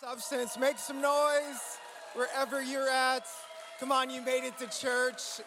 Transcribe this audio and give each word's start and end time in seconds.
Substance, 0.00 0.56
make 0.56 0.78
some 0.78 1.02
noise 1.02 1.76
wherever 2.14 2.62
you're 2.62 2.88
at. 2.88 3.26
Come 3.78 3.92
on, 3.92 4.08
you 4.08 4.22
made 4.22 4.44
it 4.44 4.56
to 4.56 4.66
church. 4.66 5.42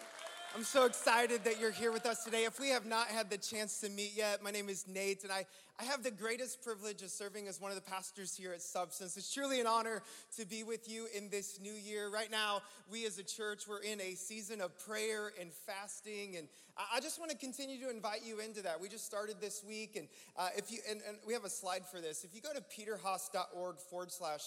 I'm 0.56 0.62
so 0.62 0.84
excited 0.86 1.42
that 1.46 1.58
you're 1.58 1.72
here 1.72 1.90
with 1.90 2.06
us 2.06 2.22
today. 2.22 2.44
If 2.44 2.60
we 2.60 2.68
have 2.68 2.86
not 2.86 3.08
had 3.08 3.28
the 3.28 3.36
chance 3.36 3.80
to 3.80 3.88
meet 3.88 4.12
yet, 4.14 4.40
my 4.40 4.52
name 4.52 4.68
is 4.68 4.86
Nate, 4.86 5.24
and 5.24 5.32
I, 5.32 5.46
I 5.80 5.82
have 5.82 6.04
the 6.04 6.12
greatest 6.12 6.62
privilege 6.62 7.02
of 7.02 7.10
serving 7.10 7.48
as 7.48 7.60
one 7.60 7.72
of 7.72 7.74
the 7.74 7.82
pastors 7.82 8.36
here 8.36 8.52
at 8.52 8.62
Substance. 8.62 9.16
It's 9.16 9.34
truly 9.34 9.60
an 9.60 9.66
honor 9.66 10.00
to 10.36 10.46
be 10.46 10.62
with 10.62 10.88
you 10.88 11.08
in 11.12 11.28
this 11.28 11.58
new 11.60 11.72
year. 11.72 12.08
Right 12.08 12.30
now, 12.30 12.62
we 12.88 13.04
as 13.04 13.18
a 13.18 13.24
church, 13.24 13.64
we're 13.68 13.82
in 13.82 14.00
a 14.00 14.14
season 14.14 14.60
of 14.60 14.78
prayer 14.86 15.32
and 15.40 15.50
fasting, 15.66 16.36
and 16.36 16.46
I, 16.76 17.00
just 17.00 17.18
want 17.18 17.32
to 17.32 17.36
continue 17.36 17.80
to 17.80 17.90
invite 17.90 18.20
you 18.24 18.38
into 18.38 18.62
that. 18.62 18.80
We 18.80 18.88
just 18.88 19.06
started 19.06 19.40
this 19.40 19.64
week, 19.66 19.96
and 19.96 20.06
uh, 20.36 20.50
if 20.56 20.70
you 20.70 20.78
and, 20.88 21.00
and 21.08 21.16
we 21.26 21.32
have 21.32 21.44
a 21.44 21.50
slide 21.50 21.84
for 21.84 22.00
this. 22.00 22.22
If 22.22 22.32
you 22.32 22.40
go 22.40 22.52
to 22.52 22.60
peterhaas.org 22.60 23.78
forward 23.90 24.12
slash 24.12 24.44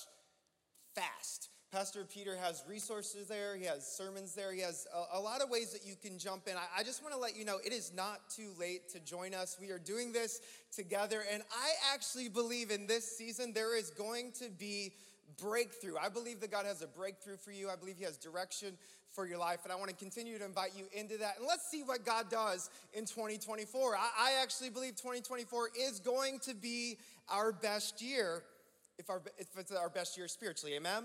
fast, 0.96 1.50
Pastor 1.78 2.06
Peter 2.12 2.36
has 2.36 2.64
resources 2.68 3.28
there, 3.28 3.56
he 3.56 3.64
has 3.64 3.86
sermons 3.86 4.34
there, 4.34 4.52
he 4.52 4.62
has 4.62 4.88
a, 5.14 5.20
a 5.20 5.22
lot 5.22 5.44
of 5.44 5.50
ways 5.52 5.72
that 5.74 5.86
you 5.86 5.94
can 5.96 6.18
jump 6.18 6.48
in. 6.48 6.56
I, 6.56 6.80
I 6.80 6.84
just 6.84 7.04
want 7.04 7.14
to 7.14 7.20
let 7.20 7.38
you 7.38 7.46
know 7.46 7.60
it 7.64 7.72
is 7.72 7.94
not 7.96 8.32
too 8.32 8.50
late 8.60 8.90
to 8.94 9.00
join 9.00 9.36
us. 9.36 9.60
We 9.62 9.70
are 9.70 9.78
doing 9.78 10.12
this 10.12 10.42
together, 10.76 11.22
and 11.32 11.44
I 11.52 11.94
actually 11.94 12.30
believe 12.30 12.72
in 12.72 12.88
this 12.88 13.06
season 13.16 13.54
there 13.54 13.78
is 13.78 13.92
going 13.92 14.32
to 14.40 14.50
be 14.50 14.92
breakthrough. 15.40 15.98
I 16.02 16.10
believe 16.10 16.40
that 16.40 16.50
God 16.50 16.66
has 16.66 16.82
a 16.82 16.88
breakthrough 16.88 17.38
for 17.38 17.52
you. 17.52 17.70
I 17.70 17.76
believe 17.76 17.98
He 18.00 18.06
has 18.06 18.18
direction 18.18 18.74
for 19.12 19.28
your 19.28 19.38
life, 19.38 19.60
and 19.64 19.72
I 19.72 19.76
want 19.76 19.92
to 19.92 19.96
continue 19.96 20.40
to 20.40 20.46
invite 20.46 20.72
you 20.76 20.86
into 20.94 21.20
that. 21.20 21.38
And 21.38 21.48
let's 21.48 21.70
see 21.70 21.84
what 21.84 22.04
God 22.04 22.32
does 22.32 22.72
in 22.96 23.06
2024. 23.06 23.96
I, 23.96 24.00
I 24.00 24.42
actually 24.42 24.72
believe 24.72 24.96
2024 24.96 25.70
is 25.80 26.00
going 26.00 26.40
to 26.40 26.56
be 26.56 26.98
our 27.30 27.52
best 27.52 28.02
year, 28.02 28.42
if, 28.98 29.12
our, 29.12 29.22
if 29.38 29.46
it's 29.60 29.72
our 29.72 29.90
best 29.90 30.18
year 30.18 30.28
spiritually. 30.28 30.76
Amen? 30.76 31.04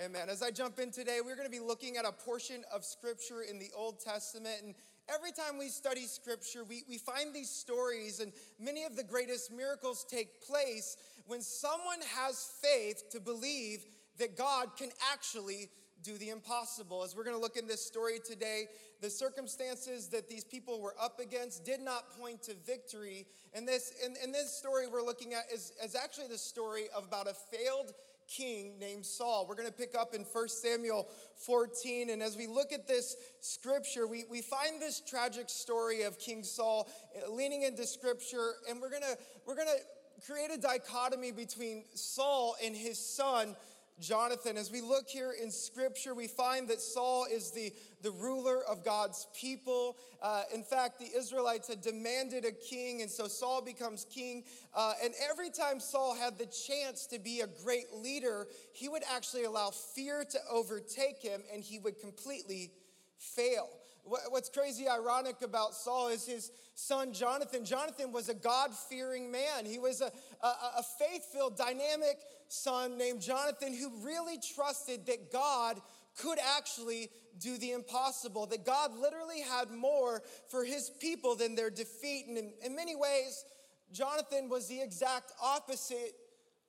Amen. 0.00 0.30
As 0.30 0.42
I 0.42 0.50
jump 0.50 0.78
in 0.78 0.90
today, 0.90 1.18
we're 1.22 1.36
going 1.36 1.46
to 1.46 1.52
be 1.52 1.60
looking 1.60 1.98
at 1.98 2.06
a 2.06 2.12
portion 2.12 2.64
of 2.74 2.82
scripture 2.82 3.42
in 3.42 3.58
the 3.58 3.68
Old 3.76 4.00
Testament. 4.00 4.56
And 4.64 4.74
every 5.12 5.32
time 5.32 5.58
we 5.58 5.68
study 5.68 6.06
scripture, 6.06 6.64
we, 6.64 6.82
we 6.88 6.96
find 6.96 7.34
these 7.34 7.50
stories, 7.50 8.20
and 8.20 8.32
many 8.58 8.84
of 8.84 8.96
the 8.96 9.04
greatest 9.04 9.52
miracles 9.52 10.06
take 10.08 10.40
place 10.46 10.96
when 11.26 11.42
someone 11.42 12.00
has 12.16 12.50
faith 12.62 13.10
to 13.10 13.20
believe 13.20 13.84
that 14.18 14.36
God 14.36 14.68
can 14.78 14.88
actually 15.12 15.68
do 16.02 16.16
the 16.16 16.30
impossible. 16.30 17.02
As 17.02 17.14
we're 17.14 17.24
going 17.24 17.36
to 17.36 17.42
look 17.42 17.58
in 17.58 17.66
this 17.66 17.84
story 17.84 18.18
today, 18.24 18.68
the 19.02 19.10
circumstances 19.10 20.08
that 20.08 20.26
these 20.26 20.42
people 20.42 20.80
were 20.80 20.94
up 21.00 21.20
against 21.20 21.66
did 21.66 21.80
not 21.80 22.18
point 22.18 22.42
to 22.44 22.54
victory. 22.66 23.26
And 23.52 23.68
this, 23.68 23.92
in, 24.04 24.32
this 24.32 24.52
story 24.56 24.86
we're 24.90 25.04
looking 25.04 25.34
at 25.34 25.44
is, 25.52 25.72
is 25.84 25.94
actually 25.94 26.28
the 26.28 26.38
story 26.38 26.84
of 26.96 27.04
about 27.04 27.28
a 27.28 27.34
failed 27.34 27.92
king 28.36 28.78
named 28.78 29.04
Saul. 29.04 29.46
We're 29.48 29.54
going 29.54 29.68
to 29.68 29.74
pick 29.74 29.94
up 29.98 30.14
in 30.14 30.22
1 30.22 30.48
Samuel 30.48 31.08
14. 31.36 32.10
And 32.10 32.22
as 32.22 32.36
we 32.36 32.46
look 32.46 32.72
at 32.72 32.88
this 32.88 33.16
scripture, 33.40 34.06
we, 34.06 34.24
we 34.30 34.40
find 34.40 34.80
this 34.80 35.00
tragic 35.00 35.48
story 35.48 36.02
of 36.02 36.18
King 36.18 36.42
Saul 36.42 36.88
uh, 37.14 37.30
leaning 37.30 37.62
into 37.62 37.86
scripture. 37.86 38.52
And 38.68 38.80
we're 38.80 38.90
going 38.90 39.02
to, 39.02 39.18
we're 39.46 39.56
going 39.56 39.68
to 39.68 40.26
create 40.26 40.50
a 40.50 40.60
dichotomy 40.60 41.32
between 41.32 41.84
Saul 41.94 42.56
and 42.64 42.76
his 42.76 42.98
son 42.98 43.56
Jonathan. 44.00 44.56
As 44.56 44.70
we 44.70 44.80
look 44.80 45.08
here 45.08 45.32
in 45.40 45.50
scripture, 45.50 46.14
we 46.14 46.26
find 46.26 46.68
that 46.68 46.80
Saul 46.80 47.26
is 47.30 47.50
the, 47.50 47.72
the 48.02 48.10
ruler 48.10 48.62
of 48.68 48.84
God's 48.84 49.26
people. 49.34 49.96
Uh, 50.20 50.42
in 50.54 50.62
fact, 50.62 50.98
the 50.98 51.08
Israelites 51.16 51.68
had 51.68 51.80
demanded 51.80 52.44
a 52.44 52.52
king, 52.52 53.02
and 53.02 53.10
so 53.10 53.28
Saul 53.28 53.62
becomes 53.62 54.06
king. 54.10 54.44
Uh, 54.74 54.94
and 55.02 55.14
every 55.30 55.50
time 55.50 55.80
Saul 55.80 56.14
had 56.14 56.38
the 56.38 56.46
chance 56.46 57.06
to 57.06 57.18
be 57.18 57.40
a 57.40 57.46
great 57.64 57.92
leader, 57.92 58.46
he 58.72 58.88
would 58.88 59.02
actually 59.14 59.44
allow 59.44 59.70
fear 59.70 60.24
to 60.24 60.38
overtake 60.50 61.22
him 61.22 61.42
and 61.52 61.62
he 61.62 61.78
would 61.78 62.00
completely 62.00 62.72
fail. 63.18 63.68
What's 64.04 64.48
crazy 64.48 64.88
ironic 64.88 65.42
about 65.42 65.74
Saul 65.74 66.08
is 66.08 66.26
his 66.26 66.50
son 66.74 67.12
Jonathan. 67.12 67.64
Jonathan 67.64 68.10
was 68.10 68.28
a 68.28 68.34
God 68.34 68.74
fearing 68.74 69.30
man. 69.30 69.64
He 69.64 69.78
was 69.78 70.00
a, 70.00 70.10
a, 70.44 70.46
a 70.46 70.82
faith 70.98 71.24
filled, 71.32 71.56
dynamic 71.56 72.18
son 72.48 72.98
named 72.98 73.20
Jonathan 73.20 73.74
who 73.74 74.04
really 74.04 74.38
trusted 74.56 75.06
that 75.06 75.32
God 75.32 75.80
could 76.18 76.38
actually 76.56 77.10
do 77.38 77.56
the 77.56 77.72
impossible, 77.72 78.46
that 78.46 78.66
God 78.66 78.92
literally 78.94 79.40
had 79.40 79.70
more 79.70 80.22
for 80.50 80.64
his 80.64 80.90
people 81.00 81.36
than 81.36 81.54
their 81.54 81.70
defeat. 81.70 82.26
And 82.26 82.36
in, 82.36 82.52
in 82.64 82.76
many 82.76 82.96
ways, 82.96 83.44
Jonathan 83.92 84.48
was 84.48 84.68
the 84.68 84.80
exact 84.80 85.32
opposite 85.42 86.14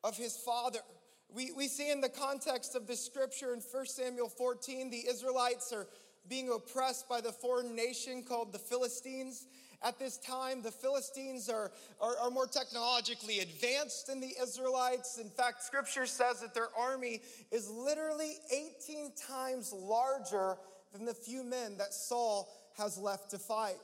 of 0.03 0.15
his 0.15 0.37
father. 0.37 0.79
We, 1.29 1.51
we 1.51 1.67
see 1.67 1.91
in 1.91 1.99
the 1.99 2.09
context 2.09 2.75
of 2.75 2.85
the 2.85 2.95
scripture 2.95 3.53
in 3.53 3.59
1 3.59 3.85
Samuel 3.87 4.29
14, 4.29 4.89
the 4.89 5.07
Israelites 5.09 5.73
are 5.73 5.87
being 6.29 6.49
oppressed 6.49 7.07
by 7.09 7.21
the 7.21 7.31
foreign 7.31 7.75
nation 7.75 8.23
called 8.23 8.53
the 8.53 8.59
Philistines. 8.59 9.47
At 9.81 9.99
this 9.99 10.17
time, 10.17 10.61
the 10.61 10.71
Philistines 10.71 11.49
are, 11.49 11.71
are, 11.99 12.17
are, 12.17 12.31
more 12.31 12.47
technologically 12.47 13.39
advanced 13.39 14.07
than 14.07 14.21
the 14.21 14.33
Israelites. 14.41 15.17
In 15.17 15.29
fact, 15.29 15.61
scripture 15.61 16.05
says 16.05 16.39
that 16.39 16.53
their 16.53 16.69
army 16.77 17.21
is 17.51 17.69
literally 17.69 18.35
18 18.85 19.11
times 19.27 19.73
larger 19.73 20.55
than 20.93 21.03
the 21.03 21.13
few 21.13 21.43
men 21.43 21.77
that 21.77 21.93
Saul 21.93 22.47
has 22.77 22.97
left 22.97 23.31
to 23.31 23.37
fight. 23.37 23.75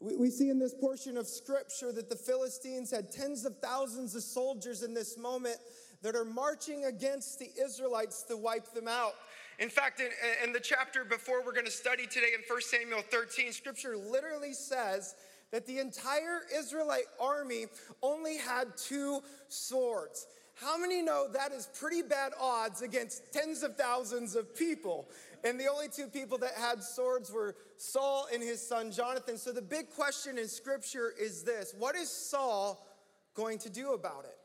We, 0.00 0.16
we 0.16 0.30
see 0.30 0.50
in 0.50 0.58
this 0.58 0.74
portion 0.74 1.16
of 1.16 1.28
scripture 1.28 1.92
that 1.92 2.10
the 2.10 2.16
Philistines 2.16 2.90
had 2.90 3.12
tens 3.12 3.44
of 3.44 3.58
thousands 3.58 4.16
of 4.16 4.22
soldiers 4.22 4.82
in 4.82 4.94
this 4.94 5.16
moment 5.16 5.56
that 6.02 6.14
are 6.14 6.24
marching 6.24 6.84
against 6.84 7.38
the 7.38 7.50
Israelites 7.62 8.22
to 8.24 8.36
wipe 8.36 8.72
them 8.72 8.88
out. 8.88 9.14
In 9.58 9.70
fact, 9.70 10.00
in, 10.00 10.08
in 10.44 10.52
the 10.52 10.60
chapter 10.60 11.04
before 11.04 11.42
we're 11.44 11.52
going 11.52 11.64
to 11.66 11.70
study 11.70 12.06
today 12.06 12.28
in 12.34 12.42
1 12.46 12.60
Samuel 12.62 13.02
13, 13.10 13.52
scripture 13.52 13.96
literally 13.96 14.52
says 14.52 15.14
that 15.50 15.66
the 15.66 15.78
entire 15.78 16.40
Israelite 16.54 17.06
army 17.20 17.66
only 18.02 18.36
had 18.36 18.76
two 18.76 19.20
swords. 19.48 20.26
How 20.56 20.78
many 20.78 21.00
know 21.02 21.28
that 21.32 21.52
is 21.52 21.68
pretty 21.78 22.02
bad 22.02 22.32
odds 22.40 22.82
against 22.82 23.32
tens 23.32 23.62
of 23.62 23.76
thousands 23.76 24.34
of 24.34 24.54
people? 24.54 25.08
And 25.44 25.60
the 25.60 25.68
only 25.68 25.88
two 25.88 26.06
people 26.06 26.38
that 26.38 26.54
had 26.54 26.82
swords 26.82 27.30
were 27.30 27.56
Saul 27.76 28.26
and 28.32 28.42
his 28.42 28.66
son 28.66 28.90
Jonathan. 28.90 29.38
So 29.38 29.52
the 29.52 29.62
big 29.62 29.90
question 29.90 30.38
in 30.38 30.48
scripture 30.48 31.12
is 31.18 31.42
this 31.42 31.74
What 31.78 31.94
is 31.94 32.10
Saul 32.10 32.86
going 33.34 33.58
to 33.60 33.70
do 33.70 33.92
about 33.92 34.24
it? 34.24 34.36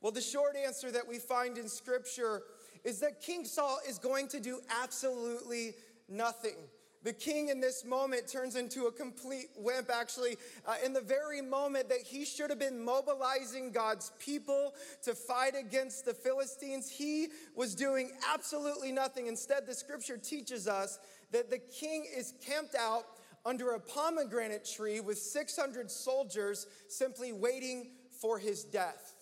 Well, 0.00 0.12
the 0.12 0.20
short 0.20 0.56
answer 0.56 0.90
that 0.90 1.08
we 1.08 1.18
find 1.18 1.56
in 1.56 1.68
scripture 1.68 2.42
is 2.84 3.00
that 3.00 3.20
King 3.20 3.44
Saul 3.44 3.78
is 3.88 3.98
going 3.98 4.28
to 4.28 4.40
do 4.40 4.60
absolutely 4.82 5.74
nothing. 6.08 6.56
The 7.04 7.12
king 7.12 7.50
in 7.50 7.60
this 7.60 7.84
moment 7.84 8.26
turns 8.26 8.56
into 8.56 8.86
a 8.86 8.92
complete 8.92 9.48
wimp, 9.58 9.90
actually, 9.92 10.36
uh, 10.66 10.76
in 10.82 10.94
the 10.94 11.02
very 11.02 11.42
moment 11.42 11.90
that 11.90 12.00
he 12.00 12.24
should 12.24 12.48
have 12.48 12.58
been 12.58 12.82
mobilizing 12.82 13.72
God's 13.72 14.10
people 14.18 14.72
to 15.02 15.14
fight 15.14 15.54
against 15.54 16.06
the 16.06 16.14
Philistines. 16.14 16.90
He 16.90 17.28
was 17.54 17.74
doing 17.74 18.12
absolutely 18.32 18.90
nothing. 18.90 19.26
Instead, 19.26 19.66
the 19.66 19.74
scripture 19.74 20.16
teaches 20.16 20.66
us 20.66 20.98
that 21.30 21.50
the 21.50 21.58
king 21.58 22.06
is 22.16 22.32
camped 22.44 22.74
out 22.74 23.04
under 23.44 23.72
a 23.72 23.80
pomegranate 23.80 24.64
tree 24.64 25.00
with 25.00 25.18
600 25.18 25.90
soldiers 25.90 26.66
simply 26.88 27.32
waiting 27.32 27.90
for 28.18 28.38
his 28.38 28.64
death. 28.64 29.14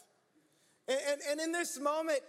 And, 0.87 1.01
and, 1.11 1.21
and 1.31 1.41
in 1.41 1.51
this 1.51 1.81
moment, 1.81 2.21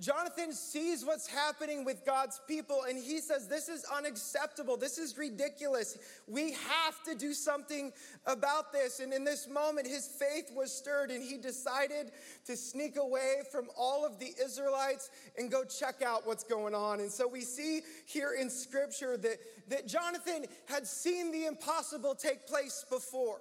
Jonathan 0.00 0.52
sees 0.52 1.04
what's 1.04 1.28
happening 1.28 1.84
with 1.84 2.04
God's 2.04 2.40
people 2.48 2.82
and 2.88 2.98
he 2.98 3.20
says, 3.20 3.46
This 3.46 3.68
is 3.68 3.84
unacceptable. 3.84 4.76
This 4.76 4.98
is 4.98 5.16
ridiculous. 5.16 5.96
We 6.26 6.52
have 6.52 7.00
to 7.04 7.14
do 7.14 7.32
something 7.32 7.92
about 8.26 8.72
this. 8.72 8.98
And 8.98 9.12
in 9.12 9.22
this 9.22 9.48
moment, 9.48 9.86
his 9.86 10.08
faith 10.08 10.50
was 10.52 10.72
stirred 10.72 11.12
and 11.12 11.22
he 11.22 11.36
decided 11.36 12.10
to 12.46 12.56
sneak 12.56 12.96
away 12.96 13.42
from 13.52 13.68
all 13.78 14.04
of 14.04 14.18
the 14.18 14.32
Israelites 14.44 15.10
and 15.38 15.48
go 15.48 15.62
check 15.62 16.02
out 16.02 16.26
what's 16.26 16.44
going 16.44 16.74
on. 16.74 16.98
And 16.98 17.10
so 17.10 17.28
we 17.28 17.42
see 17.42 17.82
here 18.04 18.32
in 18.38 18.50
scripture 18.50 19.16
that, 19.16 19.38
that 19.68 19.86
Jonathan 19.86 20.46
had 20.66 20.88
seen 20.88 21.30
the 21.30 21.46
impossible 21.46 22.16
take 22.16 22.48
place 22.48 22.84
before. 22.90 23.38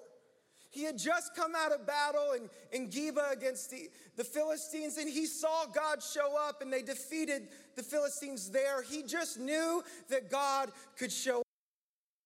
He 0.74 0.84
had 0.84 0.98
just 0.98 1.36
come 1.36 1.54
out 1.56 1.72
of 1.72 1.86
battle 1.86 2.34
in, 2.36 2.50
in 2.72 2.90
Geba 2.90 3.32
against 3.32 3.70
the, 3.70 3.92
the 4.16 4.24
Philistines, 4.24 4.98
and 4.98 5.08
he 5.08 5.28
saw 5.28 5.68
God 5.68 6.02
show 6.02 6.36
up 6.36 6.64
and 6.64 6.74
they 6.74 6.82
defeated 6.82 7.50
the 7.76 7.84
Philistines 7.84 8.50
there. 8.50 8.82
He 8.82 9.04
just 9.04 9.40
knew 9.40 9.84
that 10.10 10.32
God 10.32 10.72
could 10.98 11.12
show 11.12 11.42
up 11.42 11.48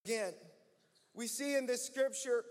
again. 0.05 0.33
We 1.13 1.27
see 1.27 1.55
in 1.55 1.65
this 1.65 1.85
scripture 1.85 2.45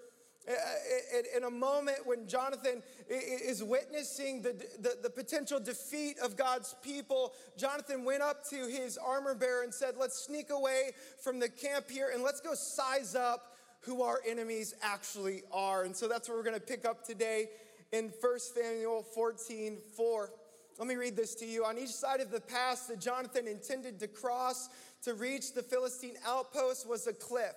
uh, 0.46 0.52
uh, 0.52 1.36
in 1.36 1.44
a 1.44 1.50
moment 1.50 1.98
when 2.04 2.28
Jonathan 2.28 2.82
is 3.08 3.64
witnessing 3.64 4.42
the, 4.42 4.52
the, 4.78 4.96
the, 5.02 5.10
potential 5.10 5.58
defeat 5.58 6.18
of 6.22 6.36
God's 6.36 6.76
people, 6.82 7.32
Jonathan 7.56 8.04
went 8.04 8.22
up 8.22 8.48
to 8.50 8.68
his 8.68 8.96
armor 8.96 9.34
bearer 9.34 9.64
and 9.64 9.74
said, 9.74 9.94
Let's 9.98 10.24
sneak 10.24 10.50
away 10.50 10.92
from 11.18 11.40
the 11.40 11.48
camp 11.48 11.90
here 11.90 12.10
and 12.14 12.22
let's 12.22 12.40
go 12.40 12.54
size 12.54 13.16
up 13.16 13.55
who 13.80 14.02
our 14.02 14.20
enemies 14.26 14.74
actually 14.82 15.42
are. 15.52 15.84
And 15.84 15.94
so 15.94 16.08
that's 16.08 16.28
what 16.28 16.36
we're 16.36 16.44
going 16.44 16.54
to 16.54 16.66
pick 16.66 16.84
up 16.84 17.04
today 17.04 17.48
in 17.92 18.12
1 18.20 18.38
Samuel 18.38 19.02
14 19.02 19.78
4. 19.96 20.30
Let 20.78 20.88
me 20.88 20.96
read 20.96 21.16
this 21.16 21.34
to 21.36 21.46
you. 21.46 21.64
On 21.64 21.78
each 21.78 21.92
side 21.92 22.20
of 22.20 22.30
the 22.30 22.40
pass 22.40 22.86
that 22.86 23.00
Jonathan 23.00 23.48
intended 23.48 23.98
to 24.00 24.08
cross 24.08 24.68
to 25.04 25.14
reach 25.14 25.54
the 25.54 25.62
Philistine 25.62 26.16
outpost 26.26 26.88
was 26.88 27.06
a 27.06 27.12
cliff. 27.12 27.54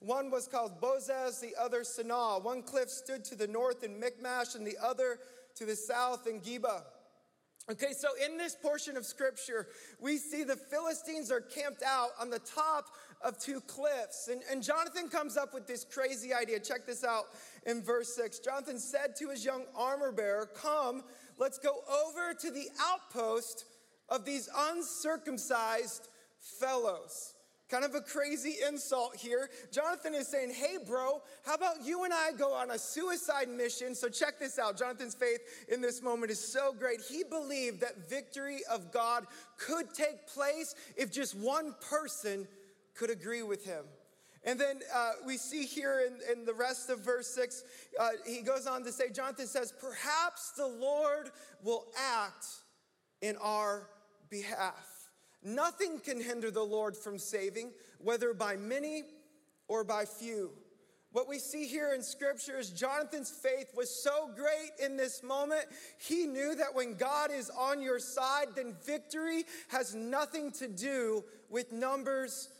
One 0.00 0.30
was 0.30 0.46
called 0.46 0.80
Bozez, 0.80 1.40
the 1.40 1.54
other 1.60 1.80
Seneh. 1.80 2.42
One 2.42 2.62
cliff 2.62 2.88
stood 2.88 3.24
to 3.26 3.34
the 3.34 3.48
north 3.48 3.82
in 3.82 3.98
Michmash, 3.98 4.54
and 4.54 4.66
the 4.66 4.76
other 4.82 5.18
to 5.56 5.66
the 5.66 5.74
south 5.74 6.26
in 6.26 6.40
Geba. 6.40 6.82
Okay, 7.70 7.92
so 7.92 8.08
in 8.24 8.38
this 8.38 8.54
portion 8.54 8.96
of 8.96 9.04
scripture, 9.04 9.68
we 10.00 10.16
see 10.16 10.42
the 10.42 10.56
Philistines 10.56 11.30
are 11.30 11.42
camped 11.42 11.82
out 11.82 12.10
on 12.18 12.30
the 12.30 12.38
top 12.38 12.86
of 13.20 13.38
two 13.38 13.60
cliffs. 13.60 14.28
And, 14.28 14.40
and 14.50 14.62
Jonathan 14.62 15.08
comes 15.08 15.36
up 15.36 15.52
with 15.52 15.66
this 15.66 15.84
crazy 15.84 16.32
idea. 16.32 16.60
Check 16.60 16.86
this 16.86 17.04
out 17.04 17.26
in 17.66 17.82
verse 17.82 18.14
6. 18.16 18.38
Jonathan 18.38 18.78
said 18.78 19.16
to 19.16 19.28
his 19.28 19.44
young 19.44 19.64
armor 19.76 20.12
bearer, 20.12 20.48
Come, 20.54 21.02
let's 21.36 21.58
go 21.58 21.80
over 22.06 22.32
to 22.32 22.50
the 22.50 22.68
outpost 22.80 23.66
of 24.08 24.24
these 24.24 24.48
uncircumcised 24.56 26.08
fellows. 26.40 27.34
Kind 27.68 27.84
of 27.84 27.94
a 27.94 28.00
crazy 28.00 28.56
insult 28.66 29.14
here. 29.14 29.50
Jonathan 29.70 30.14
is 30.14 30.26
saying, 30.26 30.52
Hey, 30.52 30.78
bro, 30.86 31.20
how 31.44 31.54
about 31.54 31.84
you 31.84 32.04
and 32.04 32.14
I 32.14 32.32
go 32.32 32.54
on 32.54 32.70
a 32.70 32.78
suicide 32.78 33.48
mission? 33.48 33.94
So, 33.94 34.08
check 34.08 34.38
this 34.38 34.58
out. 34.58 34.78
Jonathan's 34.78 35.14
faith 35.14 35.40
in 35.68 35.82
this 35.82 36.02
moment 36.02 36.32
is 36.32 36.40
so 36.40 36.72
great. 36.72 37.02
He 37.06 37.24
believed 37.24 37.80
that 37.82 38.08
victory 38.08 38.60
of 38.70 38.90
God 38.90 39.26
could 39.58 39.92
take 39.92 40.26
place 40.26 40.74
if 40.96 41.12
just 41.12 41.34
one 41.34 41.74
person 41.90 42.48
could 42.94 43.10
agree 43.10 43.42
with 43.42 43.66
him. 43.66 43.84
And 44.44 44.58
then 44.58 44.80
uh, 44.94 45.12
we 45.26 45.36
see 45.36 45.66
here 45.66 46.00
in, 46.06 46.18
in, 46.32 46.46
the 46.46 46.54
rest 46.54 46.88
of 46.88 47.00
verse 47.00 47.26
six, 47.26 47.64
uh, 48.00 48.08
he 48.26 48.40
goes 48.40 48.66
on 48.66 48.82
to 48.84 48.92
say, 48.92 49.10
Jonathan 49.10 49.46
says, 49.46 49.74
Perhaps 49.78 50.52
the 50.52 50.66
Lord 50.66 51.30
will 51.62 51.86
act 51.96 52.46
in 53.20 53.36
our 53.42 53.88
behalf. 54.30 54.97
Nothing 55.42 56.00
can 56.00 56.20
hinder 56.20 56.50
the 56.50 56.62
Lord 56.62 56.96
from 56.96 57.18
saving, 57.18 57.72
whether 57.98 58.34
by 58.34 58.56
many 58.56 59.04
or 59.68 59.84
by 59.84 60.04
few. 60.04 60.50
What 61.12 61.28
we 61.28 61.38
see 61.38 61.66
here 61.66 61.94
in 61.94 62.02
scripture 62.02 62.58
is 62.58 62.70
Jonathan's 62.70 63.30
faith 63.30 63.72
was 63.74 64.02
so 64.02 64.30
great 64.34 64.70
in 64.84 64.96
this 64.96 65.22
moment. 65.22 65.64
He 65.98 66.26
knew 66.26 66.54
that 66.54 66.74
when 66.74 66.94
God 66.94 67.30
is 67.32 67.50
on 67.50 67.80
your 67.80 67.98
side, 67.98 68.48
then 68.54 68.74
victory 68.84 69.44
has 69.68 69.94
nothing 69.94 70.52
to 70.52 70.68
do 70.68 71.24
with 71.48 71.72
numbers. 71.72 72.50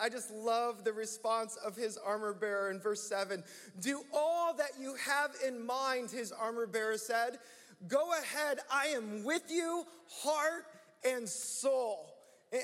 I 0.00 0.08
just 0.08 0.30
love 0.30 0.84
the 0.84 0.92
response 0.92 1.56
of 1.56 1.76
his 1.76 1.98
armor 1.98 2.32
bearer 2.32 2.70
in 2.70 2.80
verse 2.80 3.02
7. 3.08 3.42
Do 3.80 4.02
all 4.14 4.54
that 4.54 4.72
you 4.80 4.94
have 4.94 5.32
in 5.46 5.64
mind, 5.64 6.10
his 6.10 6.32
armor 6.32 6.66
bearer 6.66 6.96
said. 6.96 7.38
Go 7.88 8.12
ahead, 8.12 8.58
I 8.70 8.86
am 8.88 9.24
with 9.24 9.50
you, 9.50 9.84
heart 10.22 10.64
and 11.04 11.28
soul. 11.28 12.12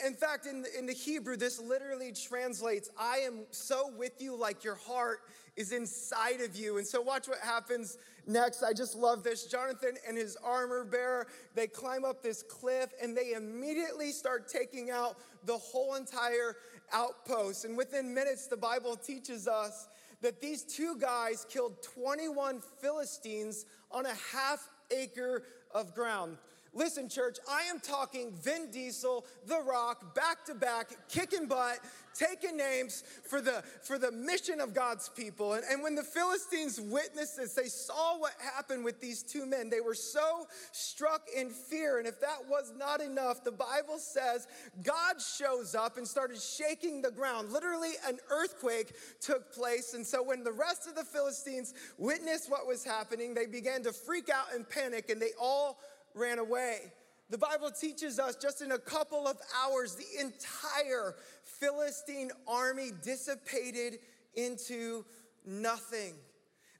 In 0.06 0.12
fact, 0.12 0.44
in 0.44 0.62
the, 0.62 0.78
in 0.78 0.84
the 0.84 0.92
Hebrew, 0.92 1.36
this 1.36 1.58
literally 1.58 2.12
translates 2.12 2.90
I 2.98 3.18
am 3.18 3.46
so 3.50 3.90
with 3.96 4.20
you 4.20 4.36
like 4.36 4.62
your 4.62 4.74
heart 4.74 5.20
is 5.56 5.72
inside 5.72 6.42
of 6.42 6.54
you. 6.54 6.76
And 6.76 6.86
so, 6.86 7.00
watch 7.00 7.26
what 7.26 7.38
happens 7.38 7.96
next. 8.26 8.62
I 8.62 8.74
just 8.74 8.94
love 8.94 9.24
this. 9.24 9.46
Jonathan 9.46 9.96
and 10.06 10.16
his 10.16 10.36
armor 10.44 10.84
bearer, 10.84 11.26
they 11.54 11.66
climb 11.66 12.04
up 12.04 12.22
this 12.22 12.42
cliff 12.42 12.90
and 13.02 13.16
they 13.16 13.32
immediately 13.32 14.12
start 14.12 14.46
taking 14.46 14.90
out 14.90 15.16
the 15.44 15.56
whole 15.56 15.94
entire 15.94 16.56
outpost. 16.92 17.64
And 17.64 17.74
within 17.74 18.12
minutes, 18.12 18.46
the 18.46 18.58
Bible 18.58 18.94
teaches 18.94 19.48
us 19.48 19.88
that 20.20 20.40
these 20.42 20.64
two 20.64 20.96
guys 20.98 21.46
killed 21.48 21.82
21 21.82 22.60
Philistines 22.80 23.64
on 23.90 24.04
a 24.04 24.14
half 24.32 24.68
acre 24.90 25.42
of 25.74 25.94
ground. 25.94 26.36
Listen, 26.78 27.08
church, 27.08 27.38
I 27.50 27.62
am 27.62 27.80
talking 27.80 28.30
Vin 28.30 28.70
Diesel, 28.70 29.26
The 29.48 29.60
Rock, 29.60 30.14
back 30.14 30.44
to 30.44 30.54
back, 30.54 30.90
kicking 31.08 31.46
butt, 31.46 31.80
taking 32.14 32.56
names 32.56 33.02
for 33.28 33.40
the, 33.40 33.64
for 33.82 33.98
the 33.98 34.12
mission 34.12 34.60
of 34.60 34.74
God's 34.74 35.08
people. 35.08 35.54
And, 35.54 35.64
and 35.68 35.82
when 35.82 35.96
the 35.96 36.04
Philistines 36.04 36.80
witnessed 36.80 37.36
this, 37.36 37.54
they 37.54 37.66
saw 37.66 38.16
what 38.18 38.34
happened 38.54 38.84
with 38.84 39.00
these 39.00 39.24
two 39.24 39.44
men. 39.44 39.70
They 39.70 39.80
were 39.80 39.94
so 39.94 40.46
struck 40.70 41.22
in 41.36 41.50
fear. 41.50 41.98
And 41.98 42.06
if 42.06 42.20
that 42.20 42.48
was 42.48 42.72
not 42.78 43.00
enough, 43.00 43.42
the 43.42 43.50
Bible 43.50 43.98
says 43.98 44.46
God 44.84 45.20
shows 45.20 45.74
up 45.74 45.96
and 45.96 46.06
started 46.06 46.40
shaking 46.40 47.02
the 47.02 47.10
ground. 47.10 47.50
Literally, 47.50 47.94
an 48.06 48.18
earthquake 48.30 48.92
took 49.20 49.52
place. 49.52 49.94
And 49.94 50.06
so 50.06 50.22
when 50.22 50.44
the 50.44 50.52
rest 50.52 50.86
of 50.86 50.94
the 50.94 51.04
Philistines 51.04 51.74
witnessed 51.98 52.48
what 52.48 52.68
was 52.68 52.84
happening, 52.84 53.34
they 53.34 53.46
began 53.46 53.82
to 53.82 53.92
freak 53.92 54.28
out 54.28 54.54
and 54.54 54.68
panic, 54.68 55.10
and 55.10 55.20
they 55.20 55.32
all 55.40 55.80
ran 56.18 56.38
away. 56.38 56.92
The 57.30 57.38
Bible 57.38 57.70
teaches 57.70 58.18
us 58.18 58.36
just 58.36 58.62
in 58.62 58.72
a 58.72 58.78
couple 58.78 59.26
of 59.26 59.36
hours, 59.62 59.94
the 59.94 60.20
entire 60.20 61.14
Philistine 61.44 62.30
army 62.46 62.90
dissipated 63.02 63.98
into 64.34 65.04
nothing. 65.44 66.14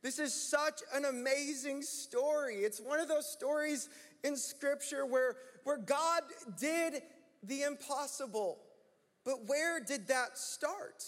This 0.03 0.19
is 0.19 0.33
such 0.33 0.81
an 0.95 1.05
amazing 1.05 1.83
story. 1.83 2.57
It's 2.57 2.81
one 2.81 3.01
of 3.01 3.09
those 3.09 3.31
stories 3.31 3.89
in 4.25 4.37
scripture 4.37 5.05
where, 5.05 5.37
where 5.65 5.79
God 5.79 6.23
did 6.59 7.03
the 7.43 7.63
impossible. 7.63 8.59
But 9.25 9.47
where 9.47 9.81
did 9.81 10.09
that 10.09 10.39
start? 10.39 11.05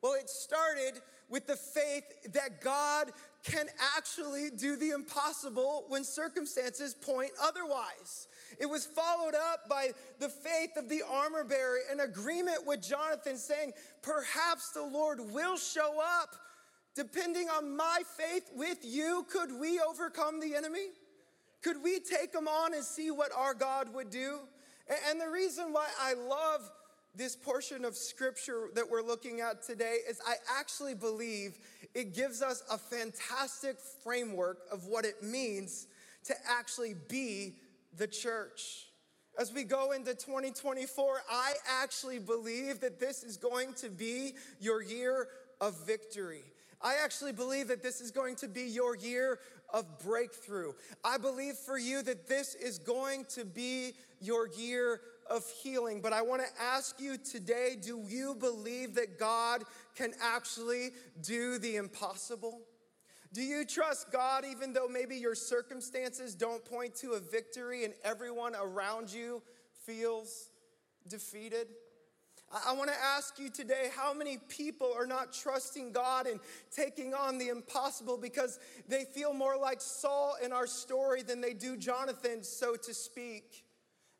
Well, 0.00 0.14
it 0.14 0.30
started 0.30 1.00
with 1.28 1.46
the 1.46 1.56
faith 1.56 2.32
that 2.32 2.60
God 2.60 3.10
can 3.44 3.66
actually 3.96 4.50
do 4.50 4.76
the 4.76 4.90
impossible 4.90 5.84
when 5.88 6.04
circumstances 6.04 6.94
point 6.94 7.30
otherwise. 7.42 8.28
It 8.60 8.66
was 8.66 8.86
followed 8.86 9.34
up 9.34 9.68
by 9.68 9.90
the 10.20 10.28
faith 10.28 10.76
of 10.76 10.88
the 10.88 11.02
armor 11.10 11.42
bearer, 11.42 11.78
an 11.90 12.00
agreement 12.00 12.66
with 12.66 12.82
Jonathan 12.82 13.36
saying, 13.36 13.72
Perhaps 14.02 14.70
the 14.70 14.84
Lord 14.84 15.18
will 15.20 15.56
show 15.56 16.00
up. 16.00 16.36
Depending 16.94 17.48
on 17.48 17.76
my 17.76 18.02
faith 18.18 18.50
with 18.54 18.78
you, 18.84 19.26
could 19.30 19.50
we 19.58 19.80
overcome 19.80 20.40
the 20.40 20.54
enemy? 20.54 20.88
Could 21.62 21.82
we 21.82 22.00
take 22.00 22.32
them 22.32 22.46
on 22.46 22.74
and 22.74 22.84
see 22.84 23.10
what 23.10 23.30
our 23.36 23.54
God 23.54 23.92
would 23.94 24.10
do? 24.10 24.40
And 25.08 25.20
the 25.20 25.30
reason 25.30 25.72
why 25.72 25.86
I 26.00 26.14
love 26.14 26.70
this 27.14 27.36
portion 27.36 27.84
of 27.84 27.94
scripture 27.94 28.68
that 28.74 28.88
we're 28.90 29.02
looking 29.02 29.40
at 29.40 29.62
today 29.62 29.98
is 30.08 30.20
I 30.26 30.34
actually 30.58 30.94
believe 30.94 31.58
it 31.94 32.14
gives 32.14 32.40
us 32.40 32.62
a 32.70 32.78
fantastic 32.78 33.76
framework 34.02 34.58
of 34.72 34.86
what 34.86 35.04
it 35.04 35.22
means 35.22 35.86
to 36.24 36.34
actually 36.48 36.94
be 37.08 37.56
the 37.96 38.06
church. 38.06 38.86
As 39.38 39.52
we 39.52 39.64
go 39.64 39.92
into 39.92 40.14
2024, 40.14 41.22
I 41.30 41.52
actually 41.82 42.18
believe 42.18 42.80
that 42.80 43.00
this 43.00 43.22
is 43.22 43.36
going 43.36 43.74
to 43.74 43.88
be 43.88 44.32
your 44.60 44.82
year 44.82 45.28
of 45.60 45.86
victory. 45.86 46.42
I 46.80 46.96
actually 47.02 47.32
believe 47.32 47.68
that 47.68 47.82
this 47.82 48.00
is 48.00 48.10
going 48.10 48.36
to 48.36 48.48
be 48.48 48.62
your 48.62 48.96
year 48.96 49.38
of 49.72 49.86
breakthrough. 50.00 50.72
I 51.04 51.16
believe 51.18 51.54
for 51.54 51.78
you 51.78 52.02
that 52.02 52.28
this 52.28 52.54
is 52.54 52.78
going 52.78 53.24
to 53.30 53.44
be 53.44 53.92
your 54.20 54.48
year 54.48 55.00
of 55.32 55.44
healing. 55.62 56.00
But 56.00 56.12
I 56.12 56.22
want 56.22 56.42
to 56.42 56.62
ask 56.62 57.00
you 57.00 57.16
today 57.16 57.76
do 57.80 58.02
you 58.06 58.34
believe 58.34 58.94
that 58.94 59.18
God 59.18 59.64
can 59.96 60.12
actually 60.20 60.90
do 61.22 61.58
the 61.58 61.76
impossible? 61.76 62.60
Do 63.32 63.42
you 63.42 63.64
trust 63.64 64.12
God 64.12 64.44
even 64.44 64.74
though 64.74 64.88
maybe 64.88 65.16
your 65.16 65.34
circumstances 65.34 66.34
don't 66.34 66.62
point 66.64 66.94
to 66.96 67.12
a 67.12 67.20
victory 67.20 67.84
and 67.84 67.94
everyone 68.04 68.54
around 68.54 69.10
you 69.10 69.42
feels 69.86 70.50
defeated? 71.08 71.68
I 72.66 72.74
want 72.74 72.90
to 72.90 72.96
ask 73.16 73.38
you 73.38 73.48
today 73.48 73.88
how 73.96 74.12
many 74.12 74.36
people 74.36 74.92
are 74.94 75.06
not 75.06 75.32
trusting 75.32 75.92
God 75.92 76.26
and 76.26 76.38
taking 76.70 77.14
on 77.14 77.38
the 77.38 77.48
impossible 77.48 78.18
because 78.18 78.58
they 78.86 79.04
feel 79.04 79.32
more 79.32 79.56
like 79.56 79.80
Saul 79.80 80.36
in 80.44 80.52
our 80.52 80.66
story 80.66 81.22
than 81.22 81.40
they 81.40 81.54
do 81.54 81.78
Jonathan, 81.78 82.42
so 82.42 82.76
to 82.76 82.92
speak. 82.92 83.64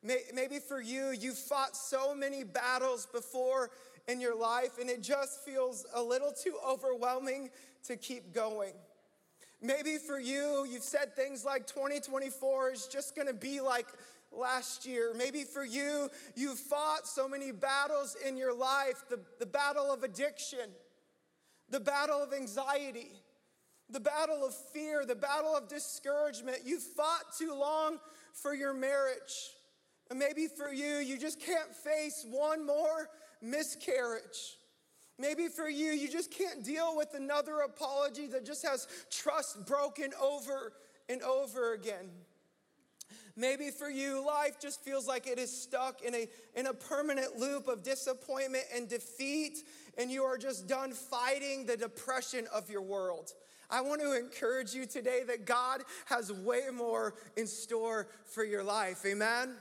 Maybe 0.02 0.58
for 0.58 0.80
you, 0.80 1.10
you've 1.10 1.38
fought 1.38 1.76
so 1.76 2.14
many 2.14 2.42
battles 2.42 3.06
before 3.06 3.70
in 4.08 4.20
your 4.20 4.36
life 4.36 4.78
and 4.80 4.90
it 4.90 5.02
just 5.02 5.44
feels 5.44 5.86
a 5.94 6.02
little 6.02 6.32
too 6.32 6.56
overwhelming 6.66 7.50
to 7.84 7.96
keep 7.96 8.32
going. 8.34 8.72
Maybe 9.60 9.98
for 9.98 10.18
you, 10.18 10.66
you've 10.68 10.82
said 10.82 11.14
things 11.14 11.44
like 11.44 11.68
2024 11.68 12.72
is 12.72 12.88
just 12.88 13.14
gonna 13.14 13.32
be 13.32 13.60
like 13.60 13.86
last 14.32 14.84
year. 14.84 15.14
Maybe 15.16 15.44
for 15.44 15.64
you, 15.64 16.10
you've 16.34 16.58
fought 16.58 17.06
so 17.06 17.28
many 17.28 17.52
battles 17.52 18.16
in 18.26 18.36
your 18.36 18.54
life 18.54 19.04
the, 19.08 19.20
the 19.38 19.46
battle 19.46 19.92
of 19.92 20.02
addiction, 20.02 20.70
the 21.70 21.78
battle 21.78 22.20
of 22.20 22.32
anxiety, 22.32 23.12
the 23.88 24.00
battle 24.00 24.44
of 24.44 24.54
fear, 24.72 25.04
the 25.06 25.14
battle 25.14 25.54
of 25.54 25.68
discouragement. 25.68 26.58
You've 26.64 26.82
fought 26.82 27.36
too 27.38 27.54
long 27.54 27.98
for 28.32 28.54
your 28.54 28.74
marriage. 28.74 29.52
And 30.12 30.18
maybe 30.18 30.46
for 30.46 30.70
you, 30.70 30.98
you 30.98 31.16
just 31.16 31.40
can't 31.40 31.74
face 31.74 32.26
one 32.28 32.66
more 32.66 33.08
miscarriage. 33.40 34.58
Maybe 35.18 35.48
for 35.48 35.70
you, 35.70 35.92
you 35.92 36.06
just 36.06 36.30
can't 36.30 36.62
deal 36.62 36.94
with 36.98 37.14
another 37.14 37.60
apology 37.60 38.26
that 38.26 38.44
just 38.44 38.62
has 38.62 38.86
trust 39.10 39.64
broken 39.64 40.10
over 40.22 40.74
and 41.08 41.22
over 41.22 41.72
again. 41.72 42.10
Maybe 43.36 43.70
for 43.70 43.88
you, 43.88 44.22
life 44.22 44.60
just 44.60 44.84
feels 44.84 45.08
like 45.08 45.26
it 45.26 45.38
is 45.38 45.50
stuck 45.50 46.02
in 46.02 46.14
a, 46.14 46.28
in 46.54 46.66
a 46.66 46.74
permanent 46.74 47.38
loop 47.38 47.66
of 47.66 47.82
disappointment 47.82 48.64
and 48.76 48.90
defeat, 48.90 49.60
and 49.96 50.10
you 50.10 50.24
are 50.24 50.36
just 50.36 50.66
done 50.66 50.92
fighting 50.92 51.64
the 51.64 51.78
depression 51.78 52.46
of 52.52 52.68
your 52.68 52.82
world. 52.82 53.32
I 53.70 53.80
want 53.80 54.02
to 54.02 54.14
encourage 54.14 54.74
you 54.74 54.84
today 54.84 55.22
that 55.28 55.46
God 55.46 55.84
has 56.04 56.30
way 56.30 56.64
more 56.70 57.14
in 57.38 57.46
store 57.46 58.08
for 58.26 58.44
your 58.44 58.62
life. 58.62 59.06
Amen? 59.06 59.56